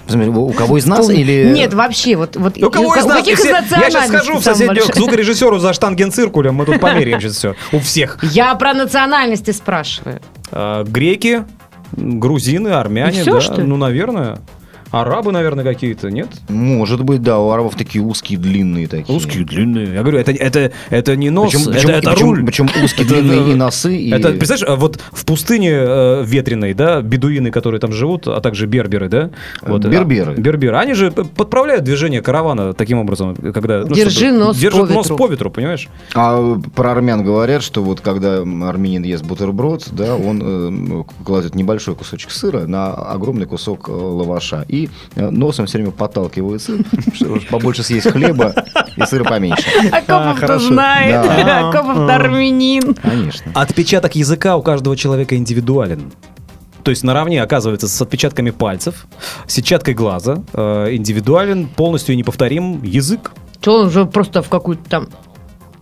У 0.08 0.52
кого 0.52 0.78
из 0.78 0.86
нас 0.86 1.10
или... 1.10 1.50
Нет, 1.52 1.74
вообще, 1.74 2.14
вот, 2.14 2.36
вот 2.36 2.56
У 2.62 2.70
кого 2.70 2.94
из 2.94 3.04
у 3.04 3.08
нас? 3.08 3.18
каких 3.18 3.38
Все- 3.38 3.50
из 3.58 3.70
Я 3.72 3.90
сейчас 3.90 4.08
схожу 4.08 4.38
в 4.38 4.44
соседнюю 4.44 4.86
к 4.86 4.94
звукорежиссеру 4.94 5.58
за 5.58 5.72
штангенциркулем, 5.72 6.54
мы 6.54 6.64
тут 6.64 6.80
померяем 6.80 7.20
сейчас 7.20 7.32
все. 7.34 7.56
У 7.72 7.80
всех. 7.80 8.18
Я 8.22 8.54
про 8.54 8.72
национальности 8.72 9.50
спрашиваю. 9.50 10.20
А, 10.52 10.84
Греки, 10.84 11.44
грузины, 11.92 12.68
армяне, 12.68 13.24
да. 13.24 13.40
Ну, 13.56 13.76
наверное. 13.76 14.38
Арабы, 14.90 15.32
наверное, 15.32 15.64
какие-то, 15.64 16.10
нет? 16.10 16.28
Может 16.48 17.04
быть, 17.04 17.22
да, 17.22 17.38
у 17.38 17.50
арабов 17.50 17.74
такие 17.76 18.02
узкие, 18.02 18.38
длинные 18.38 18.86
такие. 18.88 19.16
Узкие, 19.16 19.44
длинные. 19.44 19.92
Я 19.94 20.00
говорю, 20.00 20.18
это, 20.18 20.32
это, 20.32 20.72
это 20.88 21.14
не 21.16 21.28
нос, 21.30 21.52
Причем, 21.52 21.62
это, 21.68 21.72
причем- 21.72 21.90
это 21.90 22.10
причем- 22.12 22.26
руль. 22.26 22.44
причем 22.46 22.68
узкие, 22.82 23.06
длинные 23.06 23.52
и 23.52 23.54
носы, 23.54 23.96
и- 23.96 24.10
Это, 24.10 24.30
представляешь, 24.30 24.66
а 24.68 24.76
вот 24.76 24.98
в 25.12 25.24
пустыне 25.26 25.70
э, 25.72 26.22
ветреной, 26.24 26.72
да, 26.72 27.02
бедуины, 27.02 27.50
которые 27.50 27.80
там 27.80 27.92
живут, 27.92 28.26
а 28.28 28.40
также 28.40 28.66
берберы, 28.66 29.08
да? 29.08 29.30
Вот, 29.62 29.84
а, 29.84 29.88
Берберы. 29.88 30.34
берберы. 30.34 30.76
Они 30.78 30.94
же 30.94 31.10
подправляют 31.10 31.84
движение 31.84 32.22
каравана 32.22 32.72
таким 32.72 32.98
образом, 32.98 33.34
когда... 33.34 33.80
ну, 33.84 33.94
Держи 33.94 34.32
нос 34.32 34.56
держат 34.56 34.88
по 34.88 34.94
нос 34.94 35.06
ветру. 35.06 35.16
по 35.18 35.26
ветру, 35.30 35.50
понимаешь? 35.50 35.88
А 36.14 36.58
про 36.74 36.92
армян 36.92 37.22
говорят, 37.22 37.62
что 37.62 37.82
вот 37.82 38.00
когда 38.00 38.38
армянин 38.38 39.02
ест 39.02 39.24
бутерброд, 39.24 39.88
да, 39.92 40.16
он 40.16 40.40
э, 40.42 41.04
кладет 41.24 41.54
небольшой 41.54 41.94
кусочек 41.94 42.30
сыра 42.30 42.60
на 42.66 42.94
огромный 42.94 43.46
кусок 43.46 43.88
э, 43.88 43.92
лаваша 43.92 44.64
и 44.68 44.77
э, 45.14 45.30
носом 45.30 45.66
все 45.66 45.78
время 45.78 45.90
подталкивает 45.90 46.62
сыр, 46.62 46.84
чтобы 47.14 47.40
побольше 47.40 47.82
съесть 47.82 48.10
хлеба 48.10 48.54
и 48.96 49.02
сыра 49.06 49.24
поменьше. 49.24 49.64
Акопов-то 49.90 50.46
хорошо. 50.46 50.66
знает. 50.68 51.26
Акопов-то 51.26 52.14
армянин. 52.14 52.94
Конечно. 52.94 53.52
Отпечаток 53.54 54.14
языка 54.14 54.56
у 54.56 54.62
каждого 54.62 54.96
человека 54.96 55.36
индивидуален. 55.36 56.12
То 56.84 56.90
есть 56.90 57.04
наравне, 57.04 57.42
оказывается, 57.42 57.86
с 57.88 58.00
отпечатками 58.00 58.50
пальцев, 58.50 59.06
сетчаткой 59.46 59.94
глаза, 59.94 60.42
э, 60.52 60.94
индивидуален, 60.94 61.66
полностью 61.66 62.16
неповторим 62.16 62.82
язык. 62.82 63.32
Что 63.60 63.82
он 63.82 63.90
же 63.90 64.06
просто 64.06 64.42
в 64.42 64.48
какую-то 64.48 64.88
там... 64.88 65.08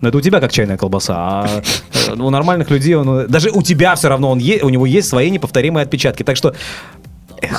Но 0.00 0.09
это 0.09 0.19
у 0.19 0.21
тебя 0.21 0.41
как 0.41 0.53
чайная 0.53 0.76
колбаса, 0.76 1.15
а 1.17 1.62
э, 2.09 2.15
у 2.15 2.31
нормальных 2.31 2.71
людей 2.71 2.95
он... 2.95 3.26
Даже 3.29 3.50
у 3.50 3.62
тебя 3.62 3.95
все 3.95 4.09
равно 4.09 4.31
он 4.31 4.38
е- 4.38 4.62
у 4.62 4.69
него 4.69 4.85
есть 4.85 5.09
свои 5.09 5.31
неповторимые 5.31 5.85
отпечатки. 5.85 6.23
Так 6.23 6.37
что 6.37 6.55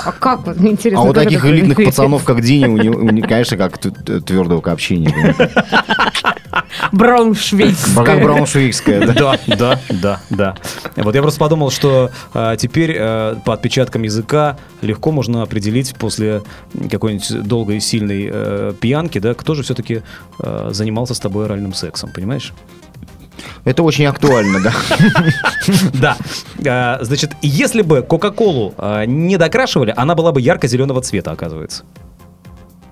А 0.05 0.11
как 0.11 0.45
вот, 0.45 0.57
мне 0.57 0.71
интересно. 0.71 1.03
А 1.03 1.07
вот 1.07 1.15
таких 1.15 1.45
элитных 1.45 1.77
пацанов, 1.77 2.23
как 2.23 2.41
Диня, 2.41 2.69
у 2.69 2.77
него, 2.77 2.99
у 2.99 3.09
него, 3.09 3.27
конечно, 3.27 3.57
как 3.57 3.77
твердого 3.77 4.61
копчения. 4.61 5.35
Брауншвейгская. 6.91 8.05
Как 8.05 8.21
брауншвейгская, 8.23 9.07
да. 9.07 9.13
Да, 9.13 9.39
да, 9.47 9.79
да, 9.89 10.19
да. 10.29 10.55
Вот 10.95 11.15
я 11.15 11.21
просто 11.21 11.39
подумал, 11.39 11.71
что 11.71 12.11
э, 12.33 12.55
теперь 12.57 12.95
э, 12.97 13.35
по 13.45 13.53
отпечаткам 13.53 14.03
языка 14.03 14.57
легко 14.81 15.11
можно 15.11 15.41
определить 15.41 15.95
после 15.95 16.43
какой-нибудь 16.89 17.43
долгой 17.47 17.77
и 17.77 17.79
сильной 17.79 18.29
э, 18.31 18.73
пьянки, 18.79 19.19
да, 19.19 19.33
кто 19.33 19.55
же 19.55 19.63
все-таки 19.63 20.01
э, 20.39 20.69
занимался 20.71 21.13
с 21.13 21.19
тобой 21.19 21.45
оральным 21.45 21.73
сексом, 21.73 22.11
понимаешь? 22.13 22.53
Это 23.67 23.83
очень 23.83 24.05
актуально, 24.05 24.59
да. 24.61 24.73
Да. 25.93 26.17
Э, 26.99 27.03
Значит, 27.03 27.31
если 27.41 27.81
бы 27.81 28.01
Кока-Колу 28.01 28.73
э, 28.77 29.03
не 29.05 29.37
докрашивали, 29.37 29.93
она 29.95 30.15
была 30.15 30.31
бы 30.31 30.39
ярко-зеленого 30.41 31.01
цвета, 31.01 31.31
оказывается. 31.31 31.83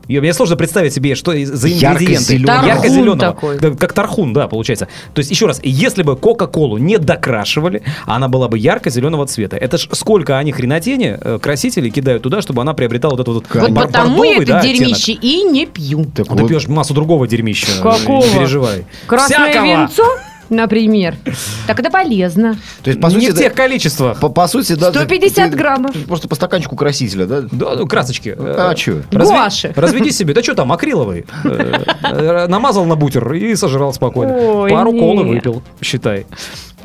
И 0.08 0.20
мне 0.20 0.34
сложно 0.34 0.56
представить 0.56 0.94
себе, 0.94 1.16
что 1.16 1.32
за 1.32 1.68
ингредиенты. 1.68 2.36
Ярко-зеленого. 2.36 3.18
такой. 3.18 3.58
Да, 3.58 3.72
Как 3.72 3.94
тархун, 3.94 4.34
да, 4.34 4.48
получается. 4.48 4.88
То 5.16 5.20
есть, 5.20 5.32
еще 5.32 5.48
раз, 5.48 5.60
если 5.64 6.04
бы 6.04 6.16
Кока-Колу 6.16 6.78
не 6.78 6.98
докрашивали, 7.00 7.82
она 8.06 8.28
была 8.28 8.48
бы 8.48 8.60
ярко-зеленого 8.60 9.26
цвета. 9.26 9.58
Это 9.58 9.78
ж 9.80 9.88
сколько 9.94 10.38
они 10.38 10.52
хренотени, 10.52 11.18
э, 11.20 11.40
красители 11.42 11.90
кидают 11.90 12.22
туда, 12.22 12.42
чтобы 12.44 12.62
она 12.62 12.74
приобретала 12.76 13.12
вот 13.16 13.22
этот 13.22 13.34
вот 13.34 13.46
Вот 13.64 13.72
бар- 13.72 13.88
потому 13.88 14.24
я 14.24 14.38
это 14.38 14.46
да, 14.46 14.60
оттенок. 14.60 14.78
дерьмище 14.78 15.14
и 15.14 15.42
не 15.44 15.66
пью. 15.66 16.06
Так 16.14 16.28
А 16.30 16.36
ты 16.36 16.42
вот, 16.44 16.50
пьешь 16.50 16.68
массу 16.68 16.94
другого 16.94 17.28
дерьмища. 17.28 17.82
Какого? 17.82 18.24
Не 18.24 18.30
переживай. 18.34 18.86
Красное 19.08 19.50
Всякого. 19.50 19.66
винцо, 19.66 20.04
например. 20.50 21.16
Так 21.68 21.80
это 21.80 21.90
полезно. 21.90 22.58
То 22.84 22.90
есть, 22.90 23.02
по 23.02 23.08
не 23.08 23.14
сути, 23.16 23.32
в 23.32 23.34
да, 23.36 23.42
тех 23.42 23.54
количествах. 23.54 24.20
по, 24.20 24.30
по 24.30 24.48
сути, 24.48 24.74
да. 24.74 24.92
ты- 24.92 25.00
150 25.00 25.52
ты- 25.52 25.58
граммов. 25.58 25.92
ты 25.94 26.00
Просто 26.00 26.28
по 26.28 26.36
стаканчику 26.36 26.76
красителя, 26.76 27.26
да? 27.26 27.42
Да, 27.52 27.76
ну, 27.76 27.88
красочки. 27.88 28.36
А 28.38 28.72
Э, 28.72 28.76
чё? 28.76 29.02
разви- 29.12 29.26
Гуаши. 29.26 29.74
Разведи 29.76 30.12
себе. 30.12 30.34
Да 30.34 30.44
что 30.44 30.56
там, 30.56 30.72
акриловый. 30.72 31.26
Э, 31.44 31.84
э, 32.04 32.48
Намазал 32.48 32.86
на 32.86 32.96
бутер 32.96 33.32
и 33.34 33.56
сожрал 33.56 33.94
спокойно. 33.94 34.34
Ой, 34.36 34.70
Пару 34.72 34.92
не. 34.92 35.00
колы 35.00 35.24
выпил, 35.24 35.64
считай. 35.82 36.26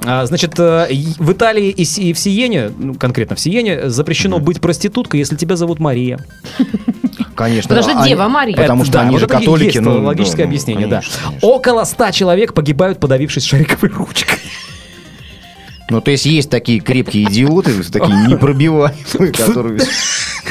А, 0.05 0.25
Значит, 0.25 0.59
в 0.59 1.33
Италии 1.33 1.69
и 1.69 2.13
в 2.13 2.19
Сиене, 2.19 2.71
ну, 2.79 2.95
конкретно 2.95 3.37
в 3.37 3.41
Сиене, 3.41 3.91
запрещено 3.91 4.39
быть 4.39 4.61
проституткой, 4.61 5.21
если 5.21 5.37
тебя 5.37 5.57
зовут 5.57 5.79
Мария. 5.81 6.19
Конечно. 7.41 7.69
Потому 7.71 7.89
что 7.89 7.99
Они- 8.01 8.11
Дева 8.11 8.29
Мария. 8.29 8.55
Потому 8.55 8.85
что 8.85 8.93
да, 8.93 9.01
они 9.01 9.13
вот 9.13 9.21
же 9.21 9.25
это 9.25 9.39
католики. 9.39 9.65
есть 9.69 9.81
ну, 9.81 10.03
логическое 10.03 10.43
ну, 10.43 10.49
объяснение, 10.49 10.89
конечно, 10.89 11.11
да. 11.11 11.27
конечно. 11.29 11.49
Около 11.49 11.85
ста 11.85 12.13
человек 12.13 12.53
погибают, 12.53 13.01
подавившись 13.01 13.45
шариковой 13.47 13.89
ручкой. 13.89 14.39
Ну, 15.89 16.03
то 16.03 16.11
есть 16.11 16.27
есть 16.27 16.51
такие 16.51 16.81
крепкие 16.81 17.25
идиоты, 17.25 17.83
такие 17.91 18.15
непробиваемые, 18.27 19.33
которые... 19.33 19.81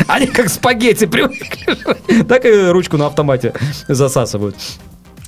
Они 0.08 0.26
как 0.26 0.50
спагетти 0.50 1.06
привыкли. 1.06 2.24
Так 2.24 2.46
и 2.46 2.70
ручку 2.70 2.98
на 2.98 3.06
автомате 3.06 3.54
засасывают. 3.88 4.56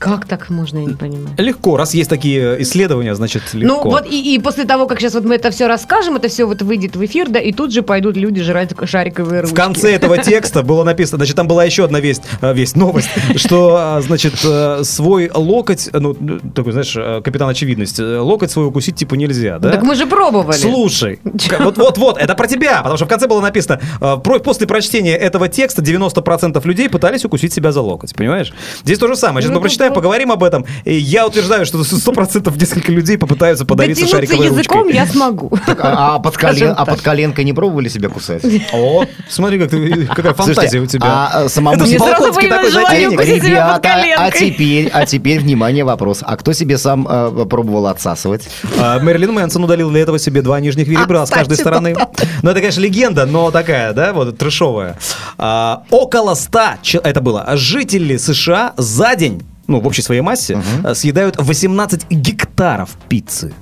Как 0.01 0.25
так 0.25 0.49
можно, 0.49 0.79
я 0.79 0.85
не 0.85 0.95
понимаю. 0.95 1.35
Легко, 1.37 1.77
раз 1.77 1.93
есть 1.93 2.09
такие 2.09 2.59
исследования, 2.63 3.13
значит 3.13 3.53
легко. 3.53 3.83
Ну 3.83 3.87
вот 3.91 4.07
и, 4.07 4.33
и 4.33 4.39
после 4.39 4.63
того, 4.63 4.87
как 4.87 4.99
сейчас 4.99 5.13
вот 5.13 5.25
мы 5.25 5.35
это 5.35 5.51
все 5.51 5.67
расскажем, 5.67 6.15
это 6.15 6.27
все 6.27 6.45
вот 6.45 6.63
выйдет 6.63 6.95
в 6.95 7.05
эфир, 7.05 7.29
да, 7.29 7.39
и 7.39 7.51
тут 7.51 7.71
же 7.71 7.83
пойдут 7.83 8.17
люди 8.17 8.41
жрать 8.41 8.71
шариковые 8.83 9.41
ручки. 9.41 9.53
В 9.53 9.55
конце 9.55 9.93
этого 9.93 10.17
текста 10.17 10.63
было 10.63 10.83
написано, 10.83 11.17
значит, 11.17 11.35
там 11.35 11.47
была 11.47 11.65
еще 11.65 11.85
одна 11.85 11.99
весть, 11.99 12.23
э, 12.41 12.51
весть, 12.51 12.75
новость, 12.75 13.09
что, 13.35 13.75
а, 13.77 14.01
значит, 14.01 14.33
э, 14.43 14.83
свой 14.83 15.29
локоть, 15.31 15.89
ну, 15.93 16.15
такой, 16.55 16.71
знаешь, 16.71 16.95
э, 16.95 17.21
капитан 17.23 17.49
очевидность, 17.49 17.99
э, 17.99 18.17
локоть 18.17 18.49
свой 18.49 18.65
укусить 18.65 18.95
типа 18.95 19.13
нельзя, 19.13 19.59
да? 19.59 19.69
Так 19.69 19.83
мы 19.83 19.93
же 19.93 20.07
пробовали. 20.07 20.57
Слушай, 20.57 21.19
вот, 21.59 21.77
вот, 21.77 21.99
вот, 21.99 22.17
это 22.17 22.33
про 22.33 22.47
тебя, 22.47 22.77
потому 22.77 22.97
что 22.97 23.05
в 23.05 23.09
конце 23.09 23.27
было 23.27 23.39
написано, 23.39 23.79
э, 24.01 24.17
после 24.43 24.65
прочтения 24.65 25.15
этого 25.15 25.47
текста 25.47 25.83
90% 25.83 26.59
людей 26.65 26.89
пытались 26.89 27.23
укусить 27.23 27.53
себя 27.53 27.71
за 27.71 27.81
локоть, 27.81 28.15
понимаешь? 28.15 28.51
Здесь 28.83 28.97
то 28.97 29.07
же 29.07 29.15
самое. 29.15 29.43
Сейчас 29.43 29.51
Ну, 29.51 29.57
мы 29.57 29.61
прочитаем, 29.61 29.90
ну, 29.91 29.95
поговорим 29.95 30.31
об 30.31 30.43
этом. 30.43 30.65
И 30.85 30.93
я 30.95 31.27
утверждаю, 31.27 31.65
что 31.65 31.77
100% 31.79 32.57
несколько 32.59 32.91
людей 32.91 33.17
попытаются 33.17 33.65
подавиться 33.65 34.03
Дотянуться 34.05 34.33
шариковой 34.33 34.57
языком 34.57 34.87
я 34.89 35.05
смогу. 35.05 35.51
А, 35.67 36.15
а 36.15 36.19
под 36.19 36.35
колен- 36.35 36.73
а 36.75 36.85
под 36.85 37.01
коленкой 37.01 37.43
не 37.45 37.53
пробовали 37.53 37.89
себя 37.89 38.09
кусать? 38.09 38.43
О, 38.73 39.05
смотри, 39.29 39.59
как 39.59 39.69
ты, 39.69 40.05
какая 40.07 40.33
фантазия 40.33 40.53
Слушайте, 40.69 40.79
у 40.79 40.85
тебя. 40.87 41.05
а, 41.07 41.29
а, 41.33 41.49
самому 41.49 41.83
Это 41.83 41.97
Балконский 41.99 42.47
такой 42.49 42.71
затейник. 42.71 43.19
Ребята, 43.21 43.81
а 44.17 44.31
теперь, 44.31 44.89
а 44.93 45.05
теперь, 45.05 45.39
внимание, 45.39 45.83
вопрос. 45.83 46.19
А 46.21 46.35
кто 46.37 46.53
себе 46.53 46.77
сам 46.77 47.07
э, 47.09 47.45
пробовал 47.49 47.87
отсасывать? 47.87 48.47
А, 48.79 48.99
Мэрилин 48.99 49.31
Мэнсон 49.33 49.63
удалил 49.63 49.89
для 49.91 50.01
этого 50.01 50.19
себе 50.19 50.41
два 50.41 50.59
нижних 50.59 50.87
ребра 50.87 51.21
А, 51.23 51.25
с 51.25 51.29
каждой 51.29 51.51
кстати, 51.51 51.61
стороны. 51.61 51.95
Ну, 52.41 52.49
это, 52.49 52.59
конечно, 52.59 52.81
легенда, 52.81 53.25
но 53.25 53.51
такая, 53.51 53.93
да, 53.93 54.13
вот 54.13 54.37
трешовая. 54.37 54.97
А, 55.37 55.83
около 55.89 56.33
100, 56.35 56.59
че- 56.81 57.01
это 57.03 57.21
было, 57.21 57.45
жители 57.53 58.17
США 58.17 58.73
за 58.77 59.15
день, 59.15 59.43
ну, 59.67 59.79
в 59.79 59.87
общей 59.87 60.01
своей 60.01 60.21
массе, 60.21 60.61
а, 60.83 60.93
съедают 60.95 61.35
18 61.37 62.09
гектаров 62.09 62.91
пиццы. 63.09 63.53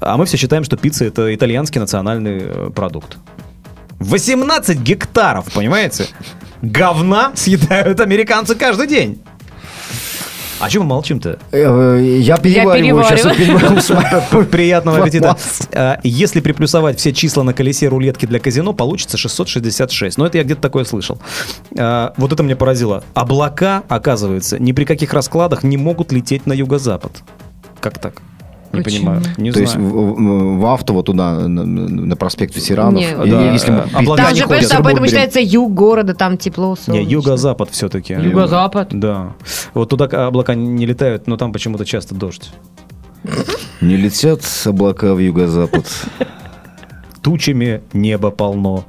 А 0.00 0.16
мы 0.16 0.26
все 0.26 0.36
считаем, 0.36 0.64
что 0.64 0.76
пицца 0.76 1.04
это 1.04 1.34
итальянский 1.34 1.80
национальный 1.80 2.42
э, 2.42 2.70
продукт. 2.74 3.18
18 4.00 4.78
гектаров, 4.80 5.52
понимаете? 5.52 6.06
Говна 6.62 7.32
съедают 7.34 8.00
американцы 8.00 8.54
каждый 8.54 8.86
день. 8.88 9.22
А 10.62 10.70
чем 10.70 10.82
мы 10.82 10.90
молчим-то? 10.90 11.38
Э, 11.50 12.18
Я 12.20 12.36
перевариваю 12.38 13.02
сейчас. 13.04 14.46
Приятного 14.50 14.98
аппетита. 14.98 15.36
А, 15.72 15.98
Если 16.04 16.38
приплюсовать 16.40 17.00
все 17.00 17.12
числа 17.12 17.42
на 17.42 17.52
колесе 17.52 17.88
рулетки 17.88 18.26
для 18.26 18.38
казино, 18.38 18.72
получится 18.72 19.18
666. 19.18 20.18
Но 20.18 20.26
это 20.26 20.38
я 20.38 20.44
где-то 20.44 20.60
такое 20.60 20.84
слышал. 20.84 21.18
А, 21.76 22.14
Вот 22.16 22.32
это 22.32 22.44
меня 22.44 22.54
поразило. 22.54 23.02
Облака, 23.14 23.82
оказывается, 23.88 24.58
ни 24.60 24.70
при 24.70 24.84
каких 24.84 25.12
раскладах 25.12 25.64
не 25.64 25.76
могут 25.76 26.12
лететь 26.12 26.46
на 26.46 26.52
юго-запад. 26.52 27.22
Как 27.80 27.98
так? 27.98 28.22
Не 28.72 28.80
Почему? 28.82 29.06
понимаю. 29.06 29.22
Не 29.36 29.52
То 29.52 29.60
есть 29.60 29.74
в, 29.76 29.78
знаю. 29.78 30.14
в- 30.14 30.60
в 30.60 30.66
авто 30.66 30.94
вот 30.94 31.06
туда, 31.06 31.46
на, 31.46 31.64
на 31.64 32.16
проспект 32.16 32.56
ветеранов, 32.56 33.00
Не, 33.02 33.10
и- 33.26 33.30
да, 33.30 33.52
если 33.52 33.70
мы 33.70 33.80
облака 33.92 34.24
Там 34.24 34.32
не 34.32 34.38
же, 34.40 34.46
ходят. 34.46 34.62
понимаешь, 34.62 34.84
поэтому 34.84 35.06
считается 35.06 35.40
юг 35.40 35.72
города, 35.74 36.14
там 36.14 36.38
тепло, 36.38 36.70
Не, 36.70 36.76
солнечно. 36.84 37.10
юго-запад 37.10 37.68
все-таки. 37.70 38.14
Юго-запад? 38.14 38.88
Да. 38.92 39.34
Вот 39.74 39.90
туда 39.90 40.06
облака 40.26 40.54
не 40.54 40.86
летают, 40.86 41.26
но 41.26 41.36
там 41.36 41.52
почему-то 41.52 41.84
часто 41.84 42.14
дождь. 42.14 42.50
Не 43.80 43.96
летят 43.96 44.40
облака 44.64 45.14
в 45.14 45.18
юго-запад. 45.18 45.86
Тучами 47.22 47.82
небо 47.92 48.30
полно. 48.30 48.84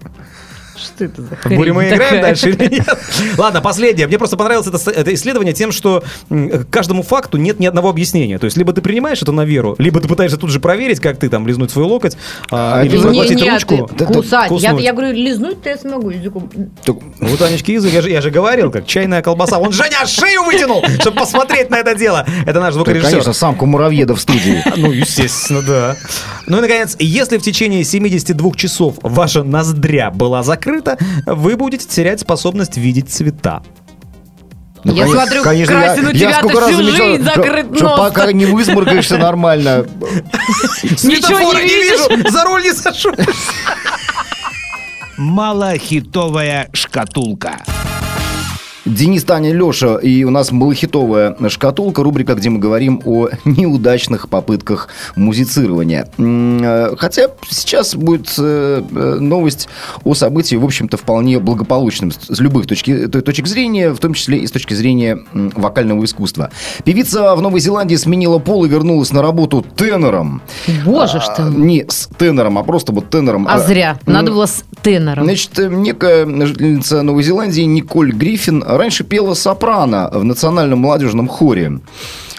Что 0.75 1.05
это 1.05 1.21
за 1.21 1.35
В 1.35 1.45
буре 1.55 1.71
мы 1.73 1.83
хрень 1.83 1.93
играем 1.95 2.15
такая? 2.15 2.21
дальше 2.21 2.49
или 2.49 2.67
нет? 2.75 2.97
Ладно, 3.37 3.61
последнее. 3.61 4.07
Мне 4.07 4.17
просто 4.17 4.37
понравилось 4.37 4.67
это, 4.67 4.91
это 4.91 5.13
исследование 5.13 5.53
тем, 5.53 5.71
что 5.71 6.03
к 6.29 6.65
каждому 6.69 7.03
факту 7.03 7.37
нет 7.37 7.59
ни 7.59 7.65
одного 7.65 7.89
объяснения. 7.89 8.39
То 8.39 8.45
есть, 8.45 8.57
либо 8.57 8.73
ты 8.73 8.81
принимаешь 8.81 9.21
это 9.21 9.31
на 9.31 9.45
веру, 9.45 9.75
либо 9.77 9.99
ты 10.01 10.07
пытаешься 10.07 10.37
тут 10.37 10.49
же 10.49 10.59
проверить, 10.59 10.99
как 10.99 11.17
ты 11.19 11.29
там 11.29 11.47
лизнуть 11.47 11.71
свой 11.71 11.85
локоть, 11.85 12.17
а, 12.51 12.79
А 12.79 12.85
или 12.85 12.97
Не, 12.97 13.01
захватить 13.03 13.41
не, 13.41 13.49
ручку. 13.49 13.87
ты 13.97 14.05
кусать. 14.05 14.51
Я, 14.61 14.71
я 14.71 14.93
говорю, 14.93 15.13
лизнуть-то 15.13 15.69
я 15.69 15.77
смогу 15.77 16.09
языком. 16.09 16.49
Так, 16.83 16.95
Вот 17.19 17.41
Анечки 17.41 17.71
язык, 17.71 17.93
я 17.93 18.01
же, 18.01 18.09
я 18.09 18.21
же 18.21 18.31
говорил, 18.31 18.71
как 18.71 18.87
чайная 18.87 19.21
колбаса. 19.21 19.59
Он 19.59 19.71
Женя 19.71 20.05
шею 20.05 20.43
вытянул, 20.43 20.83
чтобы 20.99 21.17
посмотреть 21.19 21.69
на 21.69 21.75
это 21.77 21.93
дело. 21.95 22.25
Это 22.45 22.59
наш 22.59 22.73
звукорежиссер. 22.73 23.11
конечно, 23.11 23.33
самку 23.33 23.65
муравьеда 23.65 24.15
в 24.15 24.19
студии. 24.21 24.63
Ну, 24.75 24.91
естественно, 24.91 25.61
да. 25.61 25.95
Ну 26.47 26.57
и, 26.57 26.61
наконец, 26.61 26.95
если 26.99 27.37
в 27.37 27.41
течение 27.43 27.83
72 27.83 28.51
часов 28.55 28.95
ваша 29.01 29.43
ноздря 29.43 30.09
была 30.11 30.41
закрыта, 30.43 30.62
закрыто, 30.63 30.97
вы 31.25 31.55
будете 31.55 31.85
терять 31.87 32.21
способность 32.21 32.77
видеть 32.77 33.09
цвета. 33.09 33.61
Ну, 34.85 34.93
Я 34.93 35.05
коне- 35.05 35.13
смотрю, 35.13 35.43
конечно, 35.43 35.75
Красин, 35.75 36.07
у 36.07 36.11
тебя-то 36.11 36.37
сколько 36.39 36.59
раз 36.59 36.69
всю 36.69 36.77
замечал, 36.83 37.05
жизнь 37.07 37.23
что- 37.23 37.35
закрыт 37.35 37.75
что 37.75 37.83
нос. 37.85 37.99
пока 37.99 38.31
не 38.33 38.45
высморкаешься 38.45 39.17
нормально. 39.17 39.85
Ничего 40.83 41.53
не 41.53 41.67
видишь? 42.19 42.31
за 42.31 42.43
руль 42.43 42.63
не 42.63 42.73
сажу. 42.73 43.13
Малохитовая 45.17 46.69
шкатулка. 46.73 47.61
Денис, 48.85 49.23
Таня, 49.23 49.53
Леша, 49.53 49.95
и 49.95 50.25
у 50.25 50.29
нас 50.29 50.51
малохитовая 50.51 51.37
шкатулка, 51.47 52.03
рубрика, 52.03 52.33
где 52.35 52.49
мы 52.49 52.59
говорим 52.59 53.01
о 53.05 53.29
неудачных 53.45 54.27
попытках 54.27 54.89
музицирования. 55.15 56.09
Э, 56.17 56.95
Хотя 56.97 57.29
сейчас 57.49 57.95
будет 57.95 58.33
э, 58.37 58.83
э, 58.83 59.15
новость 59.19 59.69
о 60.03 60.13
событии, 60.15 60.55
в 60.57 60.65
общем-то, 60.65 60.97
вполне 60.97 61.39
благополучным 61.39 62.11
с 62.11 62.39
любых 62.39 62.67
точки, 62.67 63.07
точек 63.07 63.47
зрения, 63.47 63.91
в 63.91 63.99
том 63.99 64.13
числе 64.13 64.39
и 64.39 64.47
с 64.47 64.51
точки 64.51 64.73
зрения 64.73 65.19
вокального 65.33 66.03
искусства. 66.03 66.51
Певица 66.83 67.35
в 67.35 67.41
Новой 67.41 67.61
Зеландии 67.61 67.95
сменила 67.95 68.39
пол 68.39 68.65
и 68.65 68.67
вернулась 68.67 69.13
на 69.13 69.21
работу 69.21 69.65
тенором. 69.77 70.41
Боже 70.85 71.21
ж 71.21 71.23
ты. 71.37 71.43
А, 71.43 71.49
Не 71.49 71.85
с 71.87 72.09
тенором, 72.17 72.57
а 72.57 72.63
просто 72.63 72.91
вот 72.91 73.09
тенором. 73.09 73.47
А 73.49 73.59
зря. 73.59 73.97
Надо 74.05 74.31
было 74.31 74.45
с 74.45 74.65
тенором. 74.81 75.23
Значит, 75.23 75.51
некая 75.57 76.25
жительница 76.45 77.01
Новой 77.01 77.23
Зеландии 77.23 77.61
Николь 77.61 78.11
Гриффин 78.11 78.63
раньше 78.77 79.03
пела 79.03 79.33
сопрано 79.33 80.09
в 80.11 80.23
национальном 80.23 80.79
молодежном 80.79 81.27
хоре. 81.27 81.79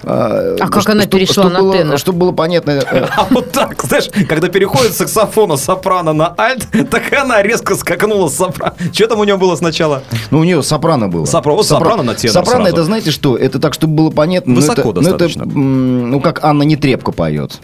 А 0.07 0.69
как 0.69 0.89
она 0.89 1.07
перешла 1.07 1.49
на 1.49 1.73
тенор? 1.73 1.99
Чтобы 1.99 2.19
было 2.19 2.33
понятно, 2.33 2.73
э, 2.73 3.07
А 3.17 3.27
вот 3.31 3.53
так, 3.53 3.83
знаешь, 3.83 4.11
когда 4.29 4.49
переходит 4.49 4.93
с 4.93 4.99
саксофона 4.99 5.57
сопрано 5.57 6.13
на 6.13 6.35
альт, 6.39 6.67
так 6.91 7.13
она 7.13 7.43
резко 7.43 7.75
скакнула 7.75 8.29
с 8.29 8.37
сопрано. 8.37 8.75
Что 8.93 9.09
там 9.09 9.21
у 9.21 9.25
нее 9.25 9.37
было 9.37 9.57
сначала? 9.57 10.03
ну, 10.31 10.41
у 10.41 10.45
нее 10.45 10.63
сопрано 10.63 11.09
было. 11.09 11.25
Вот 11.25 11.67
сопрано 11.67 12.03
на 12.03 12.15
тенор 12.15 12.35
Сопрано, 12.35 12.65
сразу. 12.67 12.77
это 12.77 12.85
знаете 12.85 13.11
что? 13.11 13.37
Это 13.37 13.59
так, 13.59 13.75
чтобы 13.75 13.95
было 13.95 14.11
понятно. 14.11 14.55
ну, 14.55 14.61
Высоко 14.61 14.91
это, 14.91 15.01
достаточно. 15.01 15.45
Ну, 15.47 16.21
как 16.21 16.45
Анна 16.45 16.65
Нетребко 16.65 17.13
поет. 17.13 17.61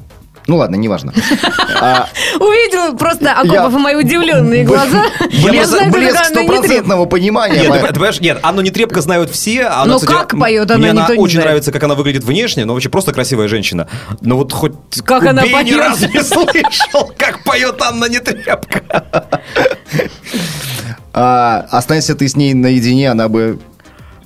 Ну, 0.50 0.56
ладно, 0.56 0.74
неважно. 0.74 1.12
А, 1.82 2.08
Увидел 2.38 2.96
просто 2.98 3.32
Акопов 3.32 3.72
и 3.72 3.78
мои 3.78 3.94
удивленные 3.94 4.64
глаза. 4.64 5.04
Я 5.30 5.52
Блеск 5.90 6.24
стопроцентного 6.26 7.06
понимания. 7.06 7.68
Нет, 7.68 7.80
ты, 7.86 7.92
понимаешь, 7.94 8.20
нет, 8.20 8.40
Анну 8.42 8.60
Нетребко 8.60 9.00
знают 9.00 9.30
все. 9.30 9.62
а 9.62 9.82
Она, 9.82 9.92
Но 9.94 9.98
кстати, 10.00 10.12
как 10.12 10.38
поет, 10.38 10.68
она 10.72 10.90
никто 10.90 11.14
не 11.14 11.20
очень 11.20 11.38
нравится, 11.38 11.70
как 11.70 11.84
она 11.84 11.94
выглядит 11.94 12.24
внешне, 12.24 12.64
но 12.64 12.74
вообще 12.74 12.88
просто 12.88 13.12
красивая 13.12 13.46
женщина. 13.46 13.88
Но 14.20 14.36
вот 14.36 14.52
хоть 14.52 14.72
Как 15.04 15.22
она 15.24 15.42
убей, 15.42 15.54
ни 15.54 15.70
поет. 15.70 15.78
разу 15.78 16.08
не 16.08 16.20
слышал, 16.22 17.12
как 17.16 17.44
поет 17.44 17.80
Анна 17.80 18.06
Нетребко. 18.06 18.82
А, 21.12 21.66
Останься 21.70 22.16
ты 22.16 22.28
с 22.28 22.34
ней 22.36 22.54
наедине, 22.54 23.10
она 23.12 23.28
бы 23.28 23.60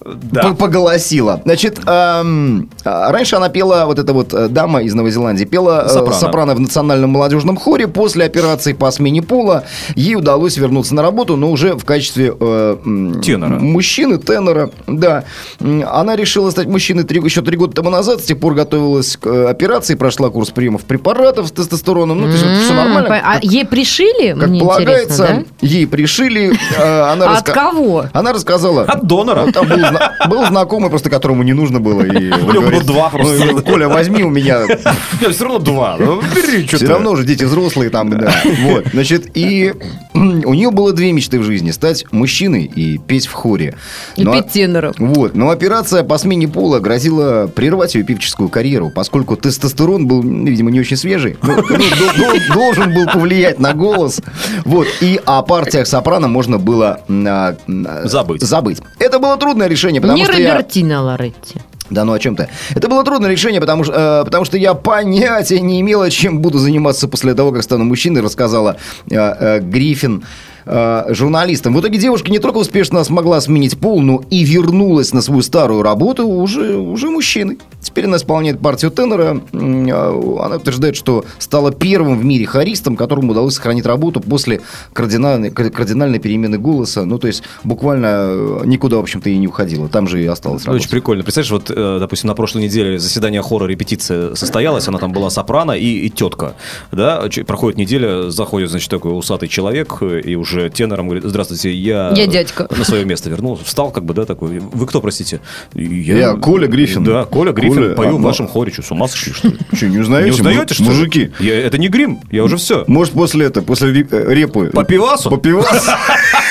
Да. 0.04 0.52
Поголосила. 0.54 1.40
Значит, 1.44 1.78
эм, 1.86 2.68
а, 2.84 3.10
раньше 3.10 3.36
она 3.36 3.48
пела, 3.48 3.86
вот 3.86 3.98
эта 3.98 4.12
вот 4.12 4.34
э, 4.34 4.48
дама 4.48 4.82
из 4.82 4.92
Новой 4.94 5.10
Зеландии, 5.10 5.44
пела 5.44 5.84
э, 5.86 5.88
Сопрано. 5.88 6.12
сопрано. 6.18 6.54
в 6.54 6.60
национальном 6.60 7.10
молодежном 7.10 7.56
хоре. 7.56 7.88
После 7.88 8.24
операции 8.26 8.72
по 8.74 8.90
смене 8.90 9.22
пола 9.22 9.64
ей 9.94 10.14
удалось 10.16 10.56
вернуться 10.58 10.94
на 10.94 11.02
работу, 11.02 11.36
но 11.36 11.50
уже 11.50 11.74
в 11.74 11.84
качестве 11.84 12.34
э, 12.38 12.76
Тенора. 13.22 13.58
мужчины, 13.58 14.18
тенора. 14.18 14.70
Да. 14.86 15.24
Она 15.60 16.16
решила 16.16 16.50
стать 16.50 16.66
мужчиной 16.66 17.04
три, 17.04 17.20
еще 17.20 17.40
три 17.42 17.56
года 17.56 17.74
тому 17.74 17.90
назад, 17.90 18.20
с 18.20 18.24
тех 18.24 18.38
пор 18.38 18.54
готовилась 18.54 19.16
к 19.16 19.26
э, 19.26 19.48
операции, 19.48 19.94
прошла 19.94 20.28
курс 20.28 20.50
приемов 20.50 20.82
препаратов 20.84 21.48
с 21.48 21.50
тестостероном. 21.52 22.20
Ну, 22.20 22.26
то 22.26 22.32
есть 22.32 22.44
все 22.64 22.70
М, 22.72 22.76
нормально. 22.76 23.20
А 23.24 23.38
ей 23.40 23.64
пришили? 23.64 24.38
как 24.38 24.48
Мне 24.50 24.60
полагается, 24.60 25.22
интересно, 25.24 25.44
ей 25.62 25.86
пришили. 25.86 26.52
э, 26.76 27.00
Она 27.12 27.26
да? 27.26 27.38
От 27.38 27.48
раска- 27.48 27.52
кого? 27.54 28.04
Она 28.12 28.32
рассказала. 28.32 28.82
От 28.82 29.06
донора. 29.06 29.44
Ну, 29.46 29.52
Там 29.52 29.66
был, 29.68 29.76
зна- 29.96 30.12
был 30.28 30.46
знакомый, 30.46 30.90
просто 30.90 31.10
которому 31.10 31.42
не 31.42 31.52
нужно 31.52 31.80
было. 31.80 32.02
И 32.02 32.30
он 32.32 32.40
У 32.40 32.52
него 32.52 32.60
говорит, 32.62 32.80
было 32.84 32.92
два 32.94 33.08
просто. 33.10 33.44
«Ну, 33.44 33.62
Коля, 33.62 33.88
возьми 33.88 34.22
у 34.22 34.30
меня. 34.30 34.60
Все 35.30 35.44
равно 35.44 35.58
два. 35.58 35.96
Ну, 35.98 36.20
бери, 36.34 36.66
что 36.66 36.76
Все 36.76 36.86
равно 36.86 37.10
уже 37.12 37.24
дети 37.24 37.44
взрослые 37.44 37.90
там, 37.90 38.10
да. 38.10 38.32
Вот, 38.64 38.86
значит, 38.92 39.30
и 39.34 39.72
у 40.14 40.54
нее 40.54 40.70
было 40.70 40.92
две 40.92 41.12
мечты 41.12 41.38
в 41.38 41.42
жизни. 41.44 41.70
Стать 41.70 42.04
мужчиной 42.12 42.64
и 42.64 42.98
петь 42.98 43.26
в 43.26 43.32
хоре. 43.32 43.76
И 44.16 44.24
Но- 44.24 44.32
петь 44.32 44.48
тенором. 44.50 44.92
Вот, 44.98 45.34
но 45.34 45.50
операция 45.50 46.02
по 46.04 46.18
смене 46.18 46.48
пола 46.48 46.78
грозила 46.80 47.46
прервать 47.46 47.94
ее 47.94 48.04
певческую 48.04 48.48
карьеру, 48.48 48.90
поскольку 48.94 49.36
тестостерон 49.36 50.06
был, 50.06 50.22
ну, 50.22 50.46
видимо, 50.46 50.70
не 50.70 50.80
очень 50.80 50.96
свежий, 50.96 51.36
ну, 51.42 51.56
ну, 51.56 51.62
дол- 51.62 51.78
дол- 52.16 52.54
должен 52.54 52.94
был 52.94 53.06
повлиять 53.06 53.58
на 53.58 53.72
голос. 53.74 54.20
Вот, 54.64 54.86
и 55.00 55.20
о 55.24 55.42
партиях 55.42 55.86
сопрано 55.86 56.28
можно 56.28 56.58
было 56.58 57.00
а, 57.08 57.56
а, 57.68 58.02
Забыть. 58.06 58.42
забыть. 58.42 58.78
Это 58.98 59.18
было 59.18 59.36
трудное 59.36 59.66
решение, 59.68 59.83
потому 60.00 60.18
Не 60.18 60.24
что 60.24 60.36
я... 60.36 60.54
Робертино 60.54 61.02
Лоретти. 61.02 61.60
Да 61.90 62.04
ну 62.04 62.12
о 62.12 62.18
чем 62.18 62.34
ты? 62.34 62.48
Это 62.74 62.88
было 62.88 63.04
трудное 63.04 63.30
решение, 63.30 63.60
потому 63.60 63.84
что, 63.84 64.22
э, 64.22 64.24
потому 64.24 64.44
что 64.44 64.56
я 64.56 64.74
понятия 64.74 65.60
не 65.60 65.80
имела, 65.80 66.10
чем 66.10 66.40
буду 66.40 66.58
заниматься 66.58 67.08
после 67.08 67.34
того, 67.34 67.52
как 67.52 67.62
стану 67.62 67.84
мужчиной, 67.84 68.22
рассказала 68.22 68.78
э, 69.10 69.14
э, 69.16 69.60
Гриффин 69.60 70.24
э, 70.66 71.04
журналистам. 71.14 71.74
В 71.74 71.80
итоге 71.80 71.98
девушка 71.98 72.30
не 72.30 72.38
только 72.38 72.58
успешно 72.58 73.02
смогла 73.04 73.40
сменить 73.40 73.78
пол, 73.78 74.00
но 74.00 74.22
и 74.30 74.44
вернулась 74.44 75.12
на 75.12 75.20
свою 75.22 75.42
старую 75.42 75.82
работу 75.82 76.26
уже, 76.26 76.76
уже 76.76 77.10
мужчиной. 77.10 77.58
Теперь 77.80 78.06
она 78.06 78.16
исполняет 78.16 78.60
партию 78.60 78.90
тенора. 78.90 79.40
Э, 79.52 80.38
Она 80.44 80.56
утверждает, 80.56 80.96
что 80.96 81.24
стала 81.38 81.72
первым 81.72 82.18
в 82.18 82.24
мире 82.24 82.46
хористом, 82.46 82.96
которому 82.96 83.32
удалось 83.32 83.54
сохранить 83.54 83.86
работу 83.86 84.20
после 84.20 84.60
кардинальной, 84.92 85.50
кар- 85.50 85.70
кардинальной 85.70 86.18
перемены 86.18 86.58
голоса. 86.58 87.04
Ну, 87.04 87.18
то 87.18 87.26
есть 87.26 87.42
буквально 87.64 88.06
э, 88.06 88.62
никуда, 88.64 88.96
в 88.96 89.00
общем-то, 89.00 89.28
и 89.30 89.36
не 89.36 89.48
уходила. 89.48 89.88
Там 89.88 90.08
же 90.08 90.22
и 90.22 90.26
осталась 90.26 90.62
Ну, 90.62 90.68
работать. 90.68 90.84
Очень 90.86 90.90
прикольно. 90.90 91.22
Представляешь, 91.24 91.50
вот, 91.50 92.00
допустим, 92.00 92.28
на 92.28 92.34
прошлой 92.34 92.62
неделе 92.64 92.98
заседание 92.98 93.42
хора 93.42 93.66
репетиция 93.66 94.34
состоялась, 94.34 94.88
она 94.88 94.98
там 94.98 95.12
была 95.12 95.30
сопрано 95.30 95.72
и, 95.72 96.06
и 96.06 96.10
тетка. 96.10 96.54
Да? 96.92 97.24
Проходит 97.46 97.78
неделя, 97.78 98.30
заходит, 98.30 98.70
значит, 98.70 98.90
такой 98.90 99.16
усатый 99.16 99.48
человек 99.48 100.02
и 100.02 100.34
уже 100.36 100.53
тенором 100.70 101.06
говорит, 101.06 101.24
здравствуйте, 101.24 101.72
я... 101.72 102.12
Я 102.16 102.26
дядька. 102.26 102.68
На 102.76 102.84
свое 102.84 103.04
место 103.04 103.30
вернулся. 103.30 103.64
Встал 103.64 103.90
как 103.90 104.04
бы, 104.04 104.14
да, 104.14 104.24
такой. 104.24 104.58
Вы 104.58 104.86
кто, 104.86 105.00
простите? 105.00 105.40
Я 105.74 106.34
Коля 106.34 106.66
Гриффин. 106.66 107.04
Да, 107.04 107.24
Коля 107.24 107.52
Гриффин. 107.52 107.74
Коля, 107.74 107.94
Пою 107.94 108.10
а, 108.10 108.12
в 108.12 108.20
ну- 108.20 108.24
вашем 108.26 108.48
хоре. 108.48 108.72
Что, 108.72 108.82
с 108.82 108.90
ума 108.90 109.08
сошли, 109.08 109.32
что 109.32 109.48
ли? 109.48 109.58
Что, 109.72 109.86
не 109.86 109.98
узнаете? 109.98 110.30
Не 110.30 110.34
узнаете, 110.34 110.74
что? 110.74 110.84
Мужики. 110.84 111.30
Я- 111.40 111.60
это 111.60 111.78
не 111.78 111.88
грим, 111.88 112.20
я 112.30 112.44
уже 112.44 112.56
все. 112.56 112.84
Может, 112.86 113.14
после 113.14 113.46
этого, 113.46 113.64
после 113.64 113.90
э, 113.90 114.34
репы. 114.34 114.70
По 114.72 114.84
пивасу? 114.84 115.30
По 115.30 115.36
пивасу. 115.36 115.90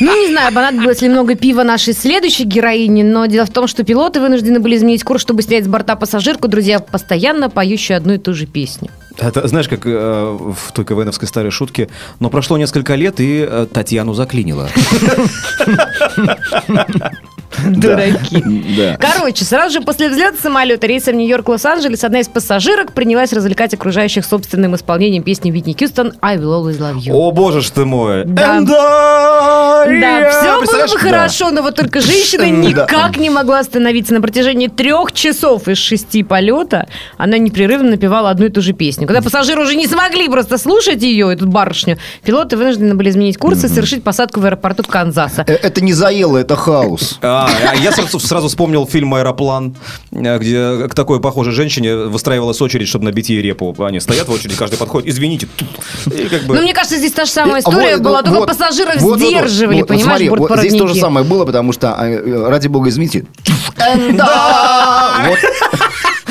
Ну, 0.00 0.26
не 0.26 0.32
знаю, 0.32 0.52
понадобилось 0.54 1.02
ли 1.02 1.08
много 1.08 1.34
пива 1.34 1.62
нашей 1.62 1.92
следующей 1.92 2.44
героине, 2.44 3.04
но 3.04 3.26
дело 3.26 3.46
в 3.46 3.50
том, 3.50 3.66
что 3.66 3.84
пилоты 3.84 4.20
вынуждены 4.20 4.58
были 4.60 4.76
изменить 4.76 5.04
курс, 5.04 5.20
чтобы 5.22 5.42
снять 5.42 5.64
с 5.64 5.68
борта 5.68 5.94
пассажирку, 5.96 6.48
друзья, 6.48 6.80
постоянно 6.80 7.50
поющую 7.50 7.96
одну 7.96 8.14
и 8.14 8.18
ту 8.18 8.32
же 8.32 8.46
песню. 8.46 8.90
Это, 9.18 9.46
знаешь, 9.46 9.68
как 9.68 9.80
э, 9.84 9.90
в 9.90 10.72
той 10.72 10.84
КВНовской 10.84 11.28
старой 11.28 11.50
шутке, 11.50 11.88
но 12.20 12.30
прошло 12.30 12.56
несколько 12.56 12.94
лет, 12.94 13.20
и 13.20 13.46
э, 13.46 13.66
Татьяну 13.70 14.14
заклинило. 14.14 14.70
Дураки. 17.70 18.42
Да. 18.76 18.96
Короче, 18.98 19.44
сразу 19.44 19.74
же 19.74 19.80
после 19.80 20.08
взлета 20.08 20.36
самолета 20.40 20.86
рейсом 20.86 21.16
Нью-Йорк-Лос-Анджелес 21.18 22.04
одна 22.04 22.20
из 22.20 22.28
пассажирок 22.28 22.92
принялась 22.92 23.32
развлекать 23.32 23.74
окружающих 23.74 24.24
собственным 24.24 24.74
исполнением 24.76 25.22
песни 25.22 25.50
Витни 25.50 25.74
Хьюстон 25.78 26.12
«I 26.20 26.36
will 26.36 26.60
always 26.62 26.78
love 26.78 26.96
you». 26.96 27.12
О, 27.12 27.30
боже 27.32 27.60
ж 27.60 27.70
ты 27.70 27.84
мой. 27.84 28.24
Да. 28.24 28.58
And 28.58 28.70
I- 28.70 30.00
Да, 30.00 30.30
все 30.30 30.60
было 30.66 30.86
бы 30.86 30.98
хорошо, 30.98 31.50
но 31.50 31.62
вот 31.62 31.74
только 31.76 32.00
женщина 32.00 32.42
никак 32.50 33.16
не 33.16 33.30
могла 33.30 33.60
остановиться. 33.60 34.14
На 34.14 34.20
протяжении 34.20 34.68
трех 34.68 35.12
часов 35.12 35.68
из 35.68 35.78
шести 35.78 36.22
полета 36.22 36.86
она 37.16 37.38
непрерывно 37.38 37.90
напевала 37.90 38.30
одну 38.30 38.46
и 38.46 38.48
ту 38.50 38.60
же 38.62 38.72
песню. 38.72 39.06
Когда 39.06 39.22
пассажиры 39.22 39.62
уже 39.62 39.74
не 39.76 39.86
смогли 39.86 40.28
просто 40.28 40.58
слушать 40.58 41.02
ее, 41.02 41.32
эту 41.32 41.46
барышню, 41.46 41.98
пилоты 42.22 42.56
вынуждены 42.56 42.94
были 42.94 43.10
изменить 43.10 43.38
курс 43.38 43.64
и 43.64 43.68
совершить 43.68 44.04
посадку 44.04 44.40
в 44.40 44.44
аэропорту 44.44 44.82
Канзаса. 44.84 45.44
Э, 45.46 45.54
Это 45.54 45.80
не 45.82 45.92
заело, 45.92 46.36
это 46.38 46.56
хаос. 46.56 47.18
А, 47.22 47.48
а 47.70 47.74
я 47.76 47.92
сразу, 47.92 48.18
сразу 48.18 48.48
вспомнил 48.48 48.86
фильм 48.86 49.14
«Аэроплан», 49.14 49.76
э, 50.12 50.38
где 50.38 50.88
к 50.88 50.94
такой 50.94 51.20
похожей 51.20 51.52
женщине 51.52 51.96
выстраивалась 51.96 52.60
очередь, 52.60 52.88
чтобы 52.88 53.04
набить 53.06 53.28
ей 53.28 53.42
репу. 53.42 53.74
Они 53.78 54.00
стоят 54.00 54.28
в 54.28 54.32
очереди, 54.32 54.56
каждый 54.56 54.76
подходит, 54.78 55.08
извините. 55.08 55.48
И 56.06 56.28
как 56.28 56.42
бы... 56.42 56.54
Но 56.54 56.62
мне 56.62 56.74
кажется, 56.74 56.96
здесь 56.96 57.12
та 57.12 57.24
же 57.24 57.30
самая 57.30 57.60
история 57.60 57.96
вот, 57.96 58.02
была, 58.02 58.18
ну, 58.18 58.24
только 58.24 58.38
вот, 58.40 58.48
пассажиров 58.48 58.96
вот, 58.96 59.02
вот, 59.02 59.20
вот. 59.20 59.28
сдерживали, 59.28 59.80
Вот, 59.80 59.88
понимаешь, 59.88 60.28
смотри, 60.28 60.28
вот. 60.28 60.58
Здесь 60.58 60.74
то 60.74 60.86
же 60.86 60.94
самое 60.94 61.26
было, 61.26 61.44
потому 61.44 61.72
что, 61.72 61.88
э, 62.00 62.48
ради 62.48 62.68
бога, 62.68 62.88
извините. 62.88 63.26
Вот. 63.76 65.38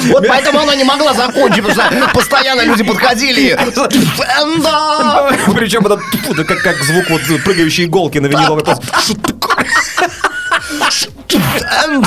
Вот 0.07 0.25
поэтому 0.27 0.59
она 0.59 0.75
не 0.75 0.83
могла 0.83 1.13
закончить, 1.13 1.63
потому 1.65 1.89
что 1.89 2.09
постоянно 2.13 2.61
люди 2.61 2.83
подходили. 2.83 3.59
Причем 5.53 5.85
это, 5.85 6.43
как, 6.45 6.61
как 6.61 6.77
звук 6.83 7.09
вот 7.09 7.21
прыгающей 7.43 7.85
иголки 7.85 8.17
на 8.17 8.27
виниловой 8.27 8.63
пластинке. 8.63 9.33
and 11.35 12.05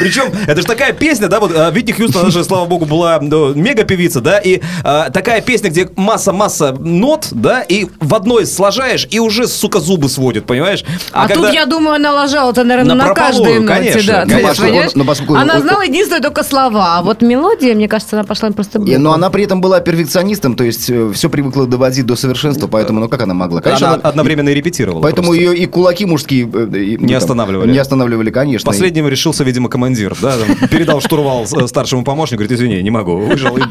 Причем, 0.00 0.32
это 0.46 0.60
же 0.60 0.66
такая 0.66 0.92
песня, 0.92 1.28
да, 1.28 1.40
вот 1.40 1.52
а, 1.56 1.70
Витни 1.70 1.92
Хьюстон, 1.92 2.22
она 2.22 2.30
же, 2.30 2.44
слава 2.44 2.66
богу, 2.66 2.84
была 2.84 3.18
ну, 3.20 3.54
мега-певица, 3.54 4.20
да, 4.20 4.38
и 4.38 4.60
а, 4.84 5.10
такая 5.10 5.40
песня, 5.40 5.70
где 5.70 5.88
масса-масса 5.96 6.72
нот, 6.78 7.28
да, 7.30 7.62
и 7.62 7.86
в 8.00 8.14
одной 8.14 8.46
сложаешь, 8.46 9.06
и 9.10 9.18
уже, 9.18 9.46
сука, 9.46 9.80
зубы 9.80 10.08
сводит, 10.08 10.44
понимаешь? 10.46 10.84
А, 11.12 11.28
когда- 11.28 11.46
тут, 11.48 11.54
я 11.54 11.66
думаю, 11.66 11.96
она 11.96 12.12
ложала-то, 12.12 12.64
наверное, 12.64 12.94
На 12.94 13.06
на, 13.08 13.14
каждой 13.14 13.60
ноте. 13.60 13.66
конечно, 13.66 14.24
да, 14.26 14.38
поскольку- 14.42 14.62
понимаешь? 14.72 14.90
ну, 14.94 15.04
поскольку- 15.04 15.34
Она 15.36 15.60
знала 15.60 15.82
единственное 15.82 16.20
только 16.22 16.42
слова, 16.44 16.98
а 16.98 17.02
вот 17.02 17.22
мелодия, 17.22 17.74
мне 17.74 17.88
кажется, 17.88 18.16
она 18.16 18.24
пошла 18.24 18.50
просто... 18.50 18.80
И- 18.82 18.96
но 18.96 19.12
она 19.12 19.30
при 19.30 19.44
этом 19.44 19.60
была 19.60 19.80
перфекционистом, 19.80 20.54
то 20.56 20.64
есть 20.64 20.90
все 21.14 21.30
привыкла 21.30 21.66
доводить 21.66 22.06
до 22.06 22.16
совершенства, 22.16 22.66
поэтому, 22.66 23.00
ну 23.00 23.08
как 23.08 23.22
она 23.22 23.34
могла? 23.34 23.60
Конечно, 23.60 23.94
она- 23.94 24.02
одновременно 24.02 24.48
и 24.48 24.54
репетировала. 24.54 25.00
Поэтому 25.02 25.28
просто. 25.28 25.42
ее 25.42 25.56
и 25.56 25.66
кулаки 25.66 26.04
мужские 26.06 26.48
э, 26.52 26.76
и, 26.78 26.96
Не 26.98 27.08
там, 27.08 27.16
останавливали. 27.18 27.70
Не 27.70 27.78
останавливали, 27.78 28.30
конечно. 28.30 28.66
Последним 28.66 29.08
решился, 29.08 29.44
видимо, 29.44 29.67
командир, 29.68 30.14
да, 30.20 30.36
там, 30.38 30.68
передал 30.68 31.00
штурвал 31.00 31.46
с- 31.46 31.66
старшему 31.68 32.04
помощнику, 32.04 32.40
говорит, 32.42 32.52
извини, 32.58 32.82
не 32.82 32.90
могу, 32.90 33.16
выжил. 33.16 33.56
и- 33.58 33.62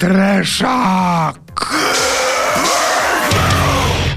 Трэшак. 0.00 1.36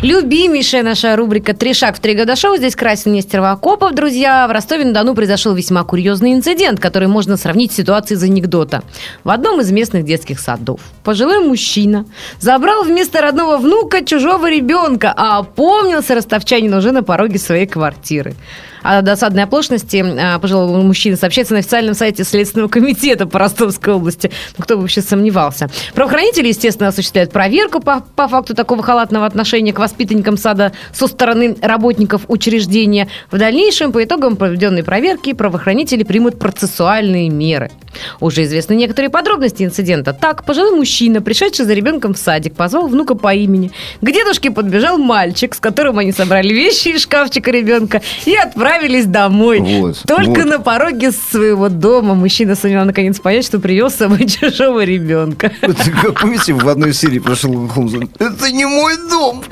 Любимейшая 0.01 0.83
наша 0.83 1.15
рубрика 1.15 1.53
«Три 1.53 1.73
шаг 1.73 1.95
в 1.95 1.99
три 2.01 2.13
года 2.13 2.35
шоу». 2.35 2.57
Здесь 2.57 2.75
Красин 2.75 3.13
Нестерова 3.13 3.51
Акопов, 3.51 3.93
друзья. 3.93 4.45
В 4.49 4.51
Ростове-на-Дону 4.51 5.15
произошел 5.15 5.53
весьма 5.53 5.85
курьезный 5.85 6.33
инцидент, 6.33 6.81
который 6.81 7.07
можно 7.07 7.37
сравнить 7.37 7.71
с 7.71 7.75
ситуацией 7.75 8.17
из 8.17 8.23
анекдота. 8.23 8.83
В 9.23 9.29
одном 9.29 9.61
из 9.61 9.71
местных 9.71 10.03
детских 10.03 10.41
садов 10.41 10.81
пожилой 11.05 11.39
мужчина 11.39 12.05
забрал 12.41 12.83
вместо 12.83 13.21
родного 13.21 13.55
внука 13.57 14.03
чужого 14.03 14.49
ребенка, 14.51 15.13
а 15.15 15.37
опомнился 15.37 16.15
ростовчанин 16.15 16.73
уже 16.73 16.91
на 16.91 17.01
пороге 17.03 17.39
своей 17.39 17.65
квартиры. 17.65 18.35
О 18.83 19.01
досадной 19.01 19.43
оплошности 19.43 20.03
а, 20.03 20.39
пожилого 20.39 20.81
мужчины 20.81 21.15
сообщается 21.15 21.53
на 21.53 21.59
официальном 21.59 21.95
сайте 21.95 22.23
Следственного 22.23 22.67
комитета 22.67 23.25
по 23.25 23.39
Ростовской 23.39 23.93
области. 23.93 24.31
Ну, 24.57 24.63
кто 24.63 24.75
бы 24.75 24.81
вообще 24.81 25.01
сомневался. 25.01 25.69
Правоохранители, 25.93 26.49
естественно, 26.49 26.89
осуществляют 26.89 27.31
проверку 27.31 27.79
по, 27.79 28.01
по 28.15 28.27
факту 28.27 28.53
такого 28.53 28.83
халатного 28.83 29.25
отношения 29.25 29.73
к 29.73 29.79
воспитанникам 29.79 30.37
сада 30.37 30.73
со 30.91 31.07
стороны 31.07 31.55
работников 31.61 32.23
учреждения. 32.27 33.07
В 33.31 33.37
дальнейшем, 33.37 33.91
по 33.91 34.03
итогам 34.03 34.35
проведенной 34.35 34.83
проверки, 34.83 35.33
правоохранители 35.33 36.03
примут 36.03 36.37
процессуальные 36.37 37.29
меры. 37.29 37.71
Уже 38.19 38.43
известны 38.43 38.73
некоторые 38.73 39.09
подробности 39.09 39.63
инцидента. 39.63 40.13
Так, 40.13 40.43
пожилой 40.43 40.75
мужчина, 40.75 41.21
пришедший 41.21 41.65
за 41.65 41.73
ребенком 41.73 42.13
в 42.13 42.17
садик, 42.17 42.55
позвал 42.55 42.87
внука 42.87 43.15
по 43.15 43.33
имени. 43.33 43.71
К 44.01 44.05
дедушке 44.05 44.51
подбежал 44.51 44.97
мальчик, 44.97 45.55
с 45.55 45.59
которым 45.59 45.99
они 45.99 46.11
собрали 46.11 46.53
вещи 46.53 46.89
из 46.89 47.03
шкафчика 47.03 47.51
ребенка 47.51 48.01
и 48.25 48.35
отправились 48.35 49.05
домой. 49.05 49.59
Вот, 49.59 50.01
Только 50.07 50.41
вот. 50.41 50.45
на 50.45 50.59
пороге 50.59 51.11
своего 51.11 51.69
дома 51.69 52.15
мужчина 52.15 52.55
сумел 52.55 52.85
наконец 52.85 53.19
понять, 53.19 53.45
что 53.45 53.59
привез 53.59 53.93
с 53.93 53.97
собой 53.97 54.27
чужого 54.27 54.83
ребенка. 54.83 55.51
Это 55.61 55.91
как, 55.91 56.21
помните, 56.21 56.53
в 56.53 56.67
одной 56.67 56.93
серии 56.93 57.19
прошел 57.19 57.67
Холмс, 57.67 57.93
это 58.19 58.51
не 58.51 58.65
мой 58.65 58.97
дом, 59.09 59.43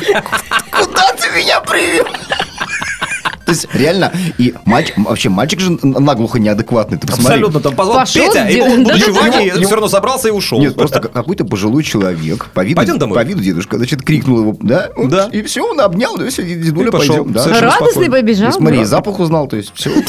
куда 0.71 1.13
ты 1.13 1.37
меня 1.37 1.59
привел? 1.61 2.05
То 3.51 3.55
есть, 3.55 3.67
реально, 3.73 4.13
и 4.37 4.53
мальчик, 4.65 4.97
вообще 4.97 5.27
мальчик 5.27 5.59
же 5.59 5.77
наглухо 5.83 6.39
неадекватный, 6.39 6.97
ты 6.97 7.05
посмотри. 7.05 7.33
Абсолютно, 7.33 7.59
там 7.59 7.75
позвал 7.75 7.97
Пошел 7.97 8.25
Петя, 8.27 8.47
и 8.47 8.61
он, 8.61 8.83
да. 8.85 8.95
все 8.95 9.71
равно 9.71 9.89
собрался 9.89 10.29
и 10.29 10.31
ушел. 10.31 10.59
Нет, 10.59 10.75
просто 10.75 11.01
как- 11.01 11.11
какой-то 11.11 11.43
пожилой 11.43 11.83
человек, 11.83 12.47
по 12.53 12.63
виду, 12.63 12.77
Пойдем 12.77 12.97
домой. 12.97 13.17
по 13.17 13.23
виду 13.23 13.41
дедушка, 13.41 13.75
значит, 13.77 14.03
крикнул 14.03 14.39
его, 14.39 14.57
да, 14.61 14.89
он- 14.95 15.09
Да. 15.09 15.27
и 15.33 15.41
все, 15.41 15.61
он 15.69 15.81
обнял, 15.81 16.15
да, 16.15 16.29
все, 16.29 16.43
дедуля, 16.43 16.87
И 16.87 16.91
пошел. 16.91 17.25
пойдем, 17.25 17.33
да. 17.33 17.59
Радостный 17.59 18.09
побежал. 18.09 18.49
И 18.49 18.53
смотри, 18.53 18.77
да. 18.79 18.85
запах 18.85 19.19
узнал, 19.19 19.47
то 19.47 19.57
есть 19.57 19.71
все. 19.75 19.89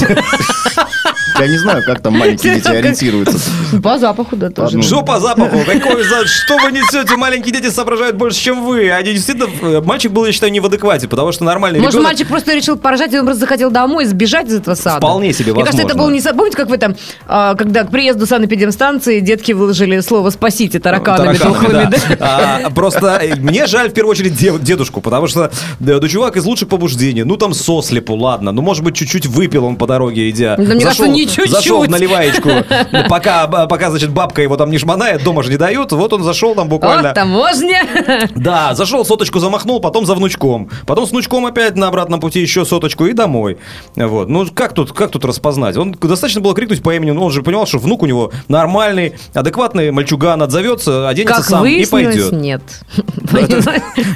Я 1.43 1.49
не 1.49 1.59
знаю, 1.59 1.83
как 1.85 2.01
там 2.01 2.17
маленькие 2.17 2.55
дети 2.55 2.69
ориентируются. 2.69 3.39
По 3.83 3.99
запаху, 3.99 4.37
да, 4.37 4.51
тоже. 4.51 4.81
Что 4.83 5.03
по 5.03 5.19
запаху? 5.19 5.59
Какой 5.67 6.05
за... 6.05 6.27
Что 6.27 6.57
вы 6.59 6.71
несете? 6.71 7.17
Маленькие 7.17 7.53
дети 7.53 7.69
соображают 7.71 8.17
больше, 8.17 8.41
чем 8.41 8.65
вы. 8.65 8.91
Они 8.93 9.13
действительно... 9.13 9.49
э, 9.61 9.81
Мальчик 9.81 10.13
был, 10.13 10.25
я 10.25 10.31
считаю, 10.33 10.53
не 10.53 10.61
в 10.61 10.67
адеквате, 10.67 11.09
потому 11.09 11.33
что 11.33 11.43
нормальный 11.45 11.81
Может, 11.81 11.95
ребенок... 11.95 12.11
мальчик 12.13 12.29
просто 12.29 12.55
решил 12.55 12.77
поржать, 12.77 13.13
и 13.13 13.19
он 13.19 13.25
просто 13.25 13.41
захотел 13.41 13.71
домой 13.73 14.05
сбежать 14.05 14.47
из 14.49 14.55
этого 14.57 14.75
сада. 14.77 14.99
Вполне 14.99 15.33
себе 15.33 15.53
Мне 15.53 15.65
кажется, 15.65 15.83
это 15.83 15.95
возможно. 15.97 16.23
был 16.23 16.33
не... 16.33 16.37
Помните, 16.39 16.57
как 16.57 16.69
вы 16.69 16.79
там, 16.79 16.95
а, 17.27 17.55
когда 17.57 17.83
к 17.85 17.91
приезду 17.91 18.27
санэпидемстанции 18.27 19.19
детки 19.21 19.51
выложили 19.53 19.99
слово 20.01 20.31
«спасите» 20.31 20.79
тараканами, 20.79 21.37
Тараканами, 21.37 21.55
духовыми, 21.55 21.91
да. 21.91 22.17
да? 22.17 22.61
А, 22.67 22.71
Просто 22.71 23.19
э, 23.21 23.35
мне 23.37 23.67
жаль 23.67 23.91
в 23.91 23.95
первую 23.95 24.13
очередь 24.13 24.35
де- 24.37 24.59
дедушку, 24.59 25.01
потому 25.01 25.27
что 25.27 25.51
да, 25.81 25.99
да, 25.99 26.09
чувак 26.09 26.37
из 26.37 26.45
лучших 26.45 26.69
побуждений, 26.69 27.25
ну 27.25 27.37
там 27.37 27.53
сослепу, 27.55 28.15
ладно, 28.15 28.53
ну 28.53 28.63
может 28.63 28.85
быть 28.85 28.95
чуть-чуть 28.95 29.27
выпил 29.27 29.65
он 29.65 29.77
по 29.77 29.87
дороге 29.87 30.31
идя. 30.31 30.57
Да 30.57 30.75
мне 30.75 30.85
кажется, 30.85 31.09
не 31.09 31.27
чуть-чуть. 31.33 31.51
Зашел 31.51 31.85
наливаечку, 31.85 32.51
пока, 33.09 33.47
пока, 33.47 33.91
значит, 33.91 34.11
бабка 34.11 34.43
его 34.43 34.57
там 34.57 34.71
не 34.71 34.79
шмонает, 34.79 35.23
дома 35.25 35.43
же 35.43 35.51
не 35.51 35.57
дают, 35.57 35.93
вот 35.93 36.13
он 36.13 36.23
зашел 36.23 36.55
там 36.55 36.69
буквально. 36.69 37.09
Вот 37.09 37.15
таможня. 37.15 37.83
Да, 38.35 38.75
зашел, 38.75 39.05
соточку 39.05 39.39
замахнул, 39.39 39.81
потом 39.81 40.07
за 40.07 40.15
внучком. 40.15 40.71
Потом 40.87 41.07
с 41.07 41.11
внучком 41.11 41.47
опять 41.47 41.77
на 41.77 41.89
обратном 41.89 42.21
пути 42.21 42.41
еще 42.41 42.65
соточку 42.65 43.07
и 43.07 43.13
домой. 43.13 43.59
Вот. 43.97 44.29
Ну, 44.29 44.47
как 44.53 44.73
тут, 44.75 44.93
как 44.93 45.11
тут 45.11 45.25
распознать? 45.25 45.77
Он 45.77 45.93
достаточно 45.93 46.41
было 46.41 46.55
крикнуть 46.55 46.83
по 46.83 46.95
имени, 46.95 47.11
но 47.11 47.25
он 47.25 47.33
же 47.33 47.43
понимал, 47.43 47.67
что 47.67 47.79
внук 47.79 48.03
у 48.03 48.07
него 48.07 48.33
нормальный, 48.49 49.15
адекватный 49.35 49.91
мальчуган, 49.91 50.43
отзовется, 50.43 51.09
оденется 51.09 51.37
Как 51.37 51.45
сам 51.45 51.67
и 51.67 51.85
пойдет. 51.87 52.33
нет. 52.33 52.63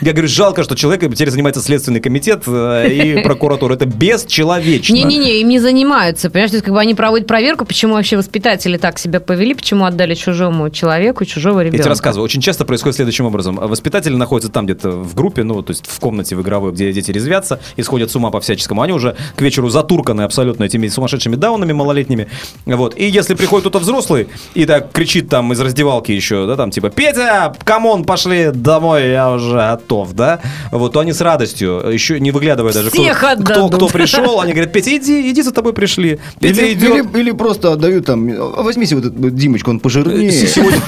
Я 0.03 0.13
говорю, 0.13 0.29
жалко, 0.29 0.63
что 0.63 0.77
человек 0.77 1.01
теперь 1.15 1.31
занимается 1.31 1.63
Следственный 1.63 2.01
комитет 2.01 2.43
э, 2.47 2.89
и 2.89 3.23
прокуратура. 3.23 3.75
Это 3.75 3.87
бесчеловечно. 3.87 4.93
Не-не-не, 4.93 5.41
им 5.41 5.49
не 5.49 5.59
занимаются. 5.59 6.31
Понимаешь, 6.31 6.51
то 6.51 6.57
есть 6.57 6.65
как 6.65 6.75
бы 6.75 6.81
они 6.81 6.95
проводят 6.97 7.27
проверку, 7.29 7.65
почему 7.65 7.95
вообще 7.95 8.17
воспитатели 8.17 8.77
так 8.77 8.99
себя 8.99 9.21
повели, 9.21 9.55
почему 9.55 9.85
отдали 9.85 10.15
чужому 10.15 10.71
человеку 10.71 11.25
чужого 11.25 11.61
Я 11.61 11.67
тебе 11.67 11.77
ребенка. 11.77 11.91
рассказываю. 11.91 12.25
Очень 12.25 12.41
часто 12.41 12.65
происходит 12.65 12.97
следующим 12.97 13.27
образом. 13.27 13.57
Воспитатели 13.57 14.15
находятся 14.17 14.51
там 14.51 14.65
где-то 14.65 14.91
в 14.91 15.15
группе, 15.15 15.43
ну, 15.45 15.63
то 15.63 15.71
есть 15.71 15.87
в 15.87 16.01
комнате 16.01 16.35
в 16.35 16.43
игровой, 16.43 16.73
где 16.73 16.93
дети 16.93 17.11
резвятся 17.13 17.61
и 17.77 17.83
сходят 17.83 18.11
с 18.11 18.17
ума 18.17 18.31
по 18.31 18.41
всяческому. 18.41 18.83
Они 18.83 18.93
уже 18.93 19.17
к 19.37 19.41
вечеру 19.43 19.69
затурканы 19.69 20.23
абсолютно 20.23 20.65
этими 20.65 20.89
сумасшедшими 20.89 21.37
даунами 21.37 21.73
малолетними. 21.73 22.29
Вот. 22.65 22.99
И 22.99 23.07
если 23.07 23.35
приходит 23.35 23.63
кто-то 23.65 23.79
взрослый 23.79 24.29
и 24.55 24.65
так 24.65 24.91
кричит 24.93 25.29
там 25.29 25.53
из 25.53 25.61
раздевалки 25.61 26.13
еще, 26.13 26.47
да, 26.47 26.57
там 26.57 26.71
типа, 26.71 26.91
Петя, 26.91 27.55
come 27.65 27.88
on, 27.88 28.05
пошли 28.05 28.51
домой, 28.53 29.11
я 29.11 29.31
уже 29.31 29.57
готов, 29.57 30.13
да, 30.13 30.41
вот, 30.71 30.93
то 30.93 31.01
они 31.01 31.13
с 31.13 31.21
радостью, 31.21 31.83
еще 31.93 32.19
не 32.21 32.31
выглядывая 32.31 32.73
даже, 32.73 32.91
кто, 32.91 33.03
Всех 33.03 33.19
кто, 33.19 33.29
отдадут. 33.29 33.75
кто 33.75 33.89
пришел, 33.89 34.41
они 34.41 34.53
говорят, 34.53 34.73
Петя, 34.73 34.97
иди, 34.97 35.31
иди 35.31 35.43
за 35.43 35.53
тобой 35.53 35.73
пришли. 35.73 36.19
Петя 36.41 36.63
Или, 36.87 37.01
идет. 37.03 37.15
или- 37.15 37.21
или 37.21 37.31
просто 37.33 37.73
отдают 37.73 38.07
там, 38.07 38.29
«А, 38.31 38.63
возьмите 38.63 38.95
вот 38.95 39.05
этот 39.07 39.35
Димочку, 39.35 39.71
он 39.71 39.81
пожирнее. 39.81 40.31
Сегодня 40.31 40.81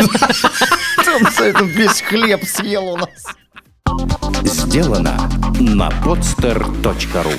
Он 1.16 1.26
за 1.36 1.44
этот 1.44 1.66
весь 1.68 2.00
хлеб 2.02 2.44
съел 2.44 2.84
у 2.88 2.96
нас. 2.96 3.08
Сделано 4.44 5.18
на 5.58 5.88
podster.ru 6.04 7.32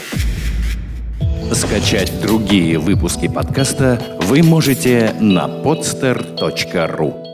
Скачать 1.53 2.21
другие 2.21 2.77
выпуски 2.77 3.27
подкаста 3.27 4.01
вы 4.21 4.43
можете 4.43 5.15
на 5.19 5.47
podster.ru 5.47 7.28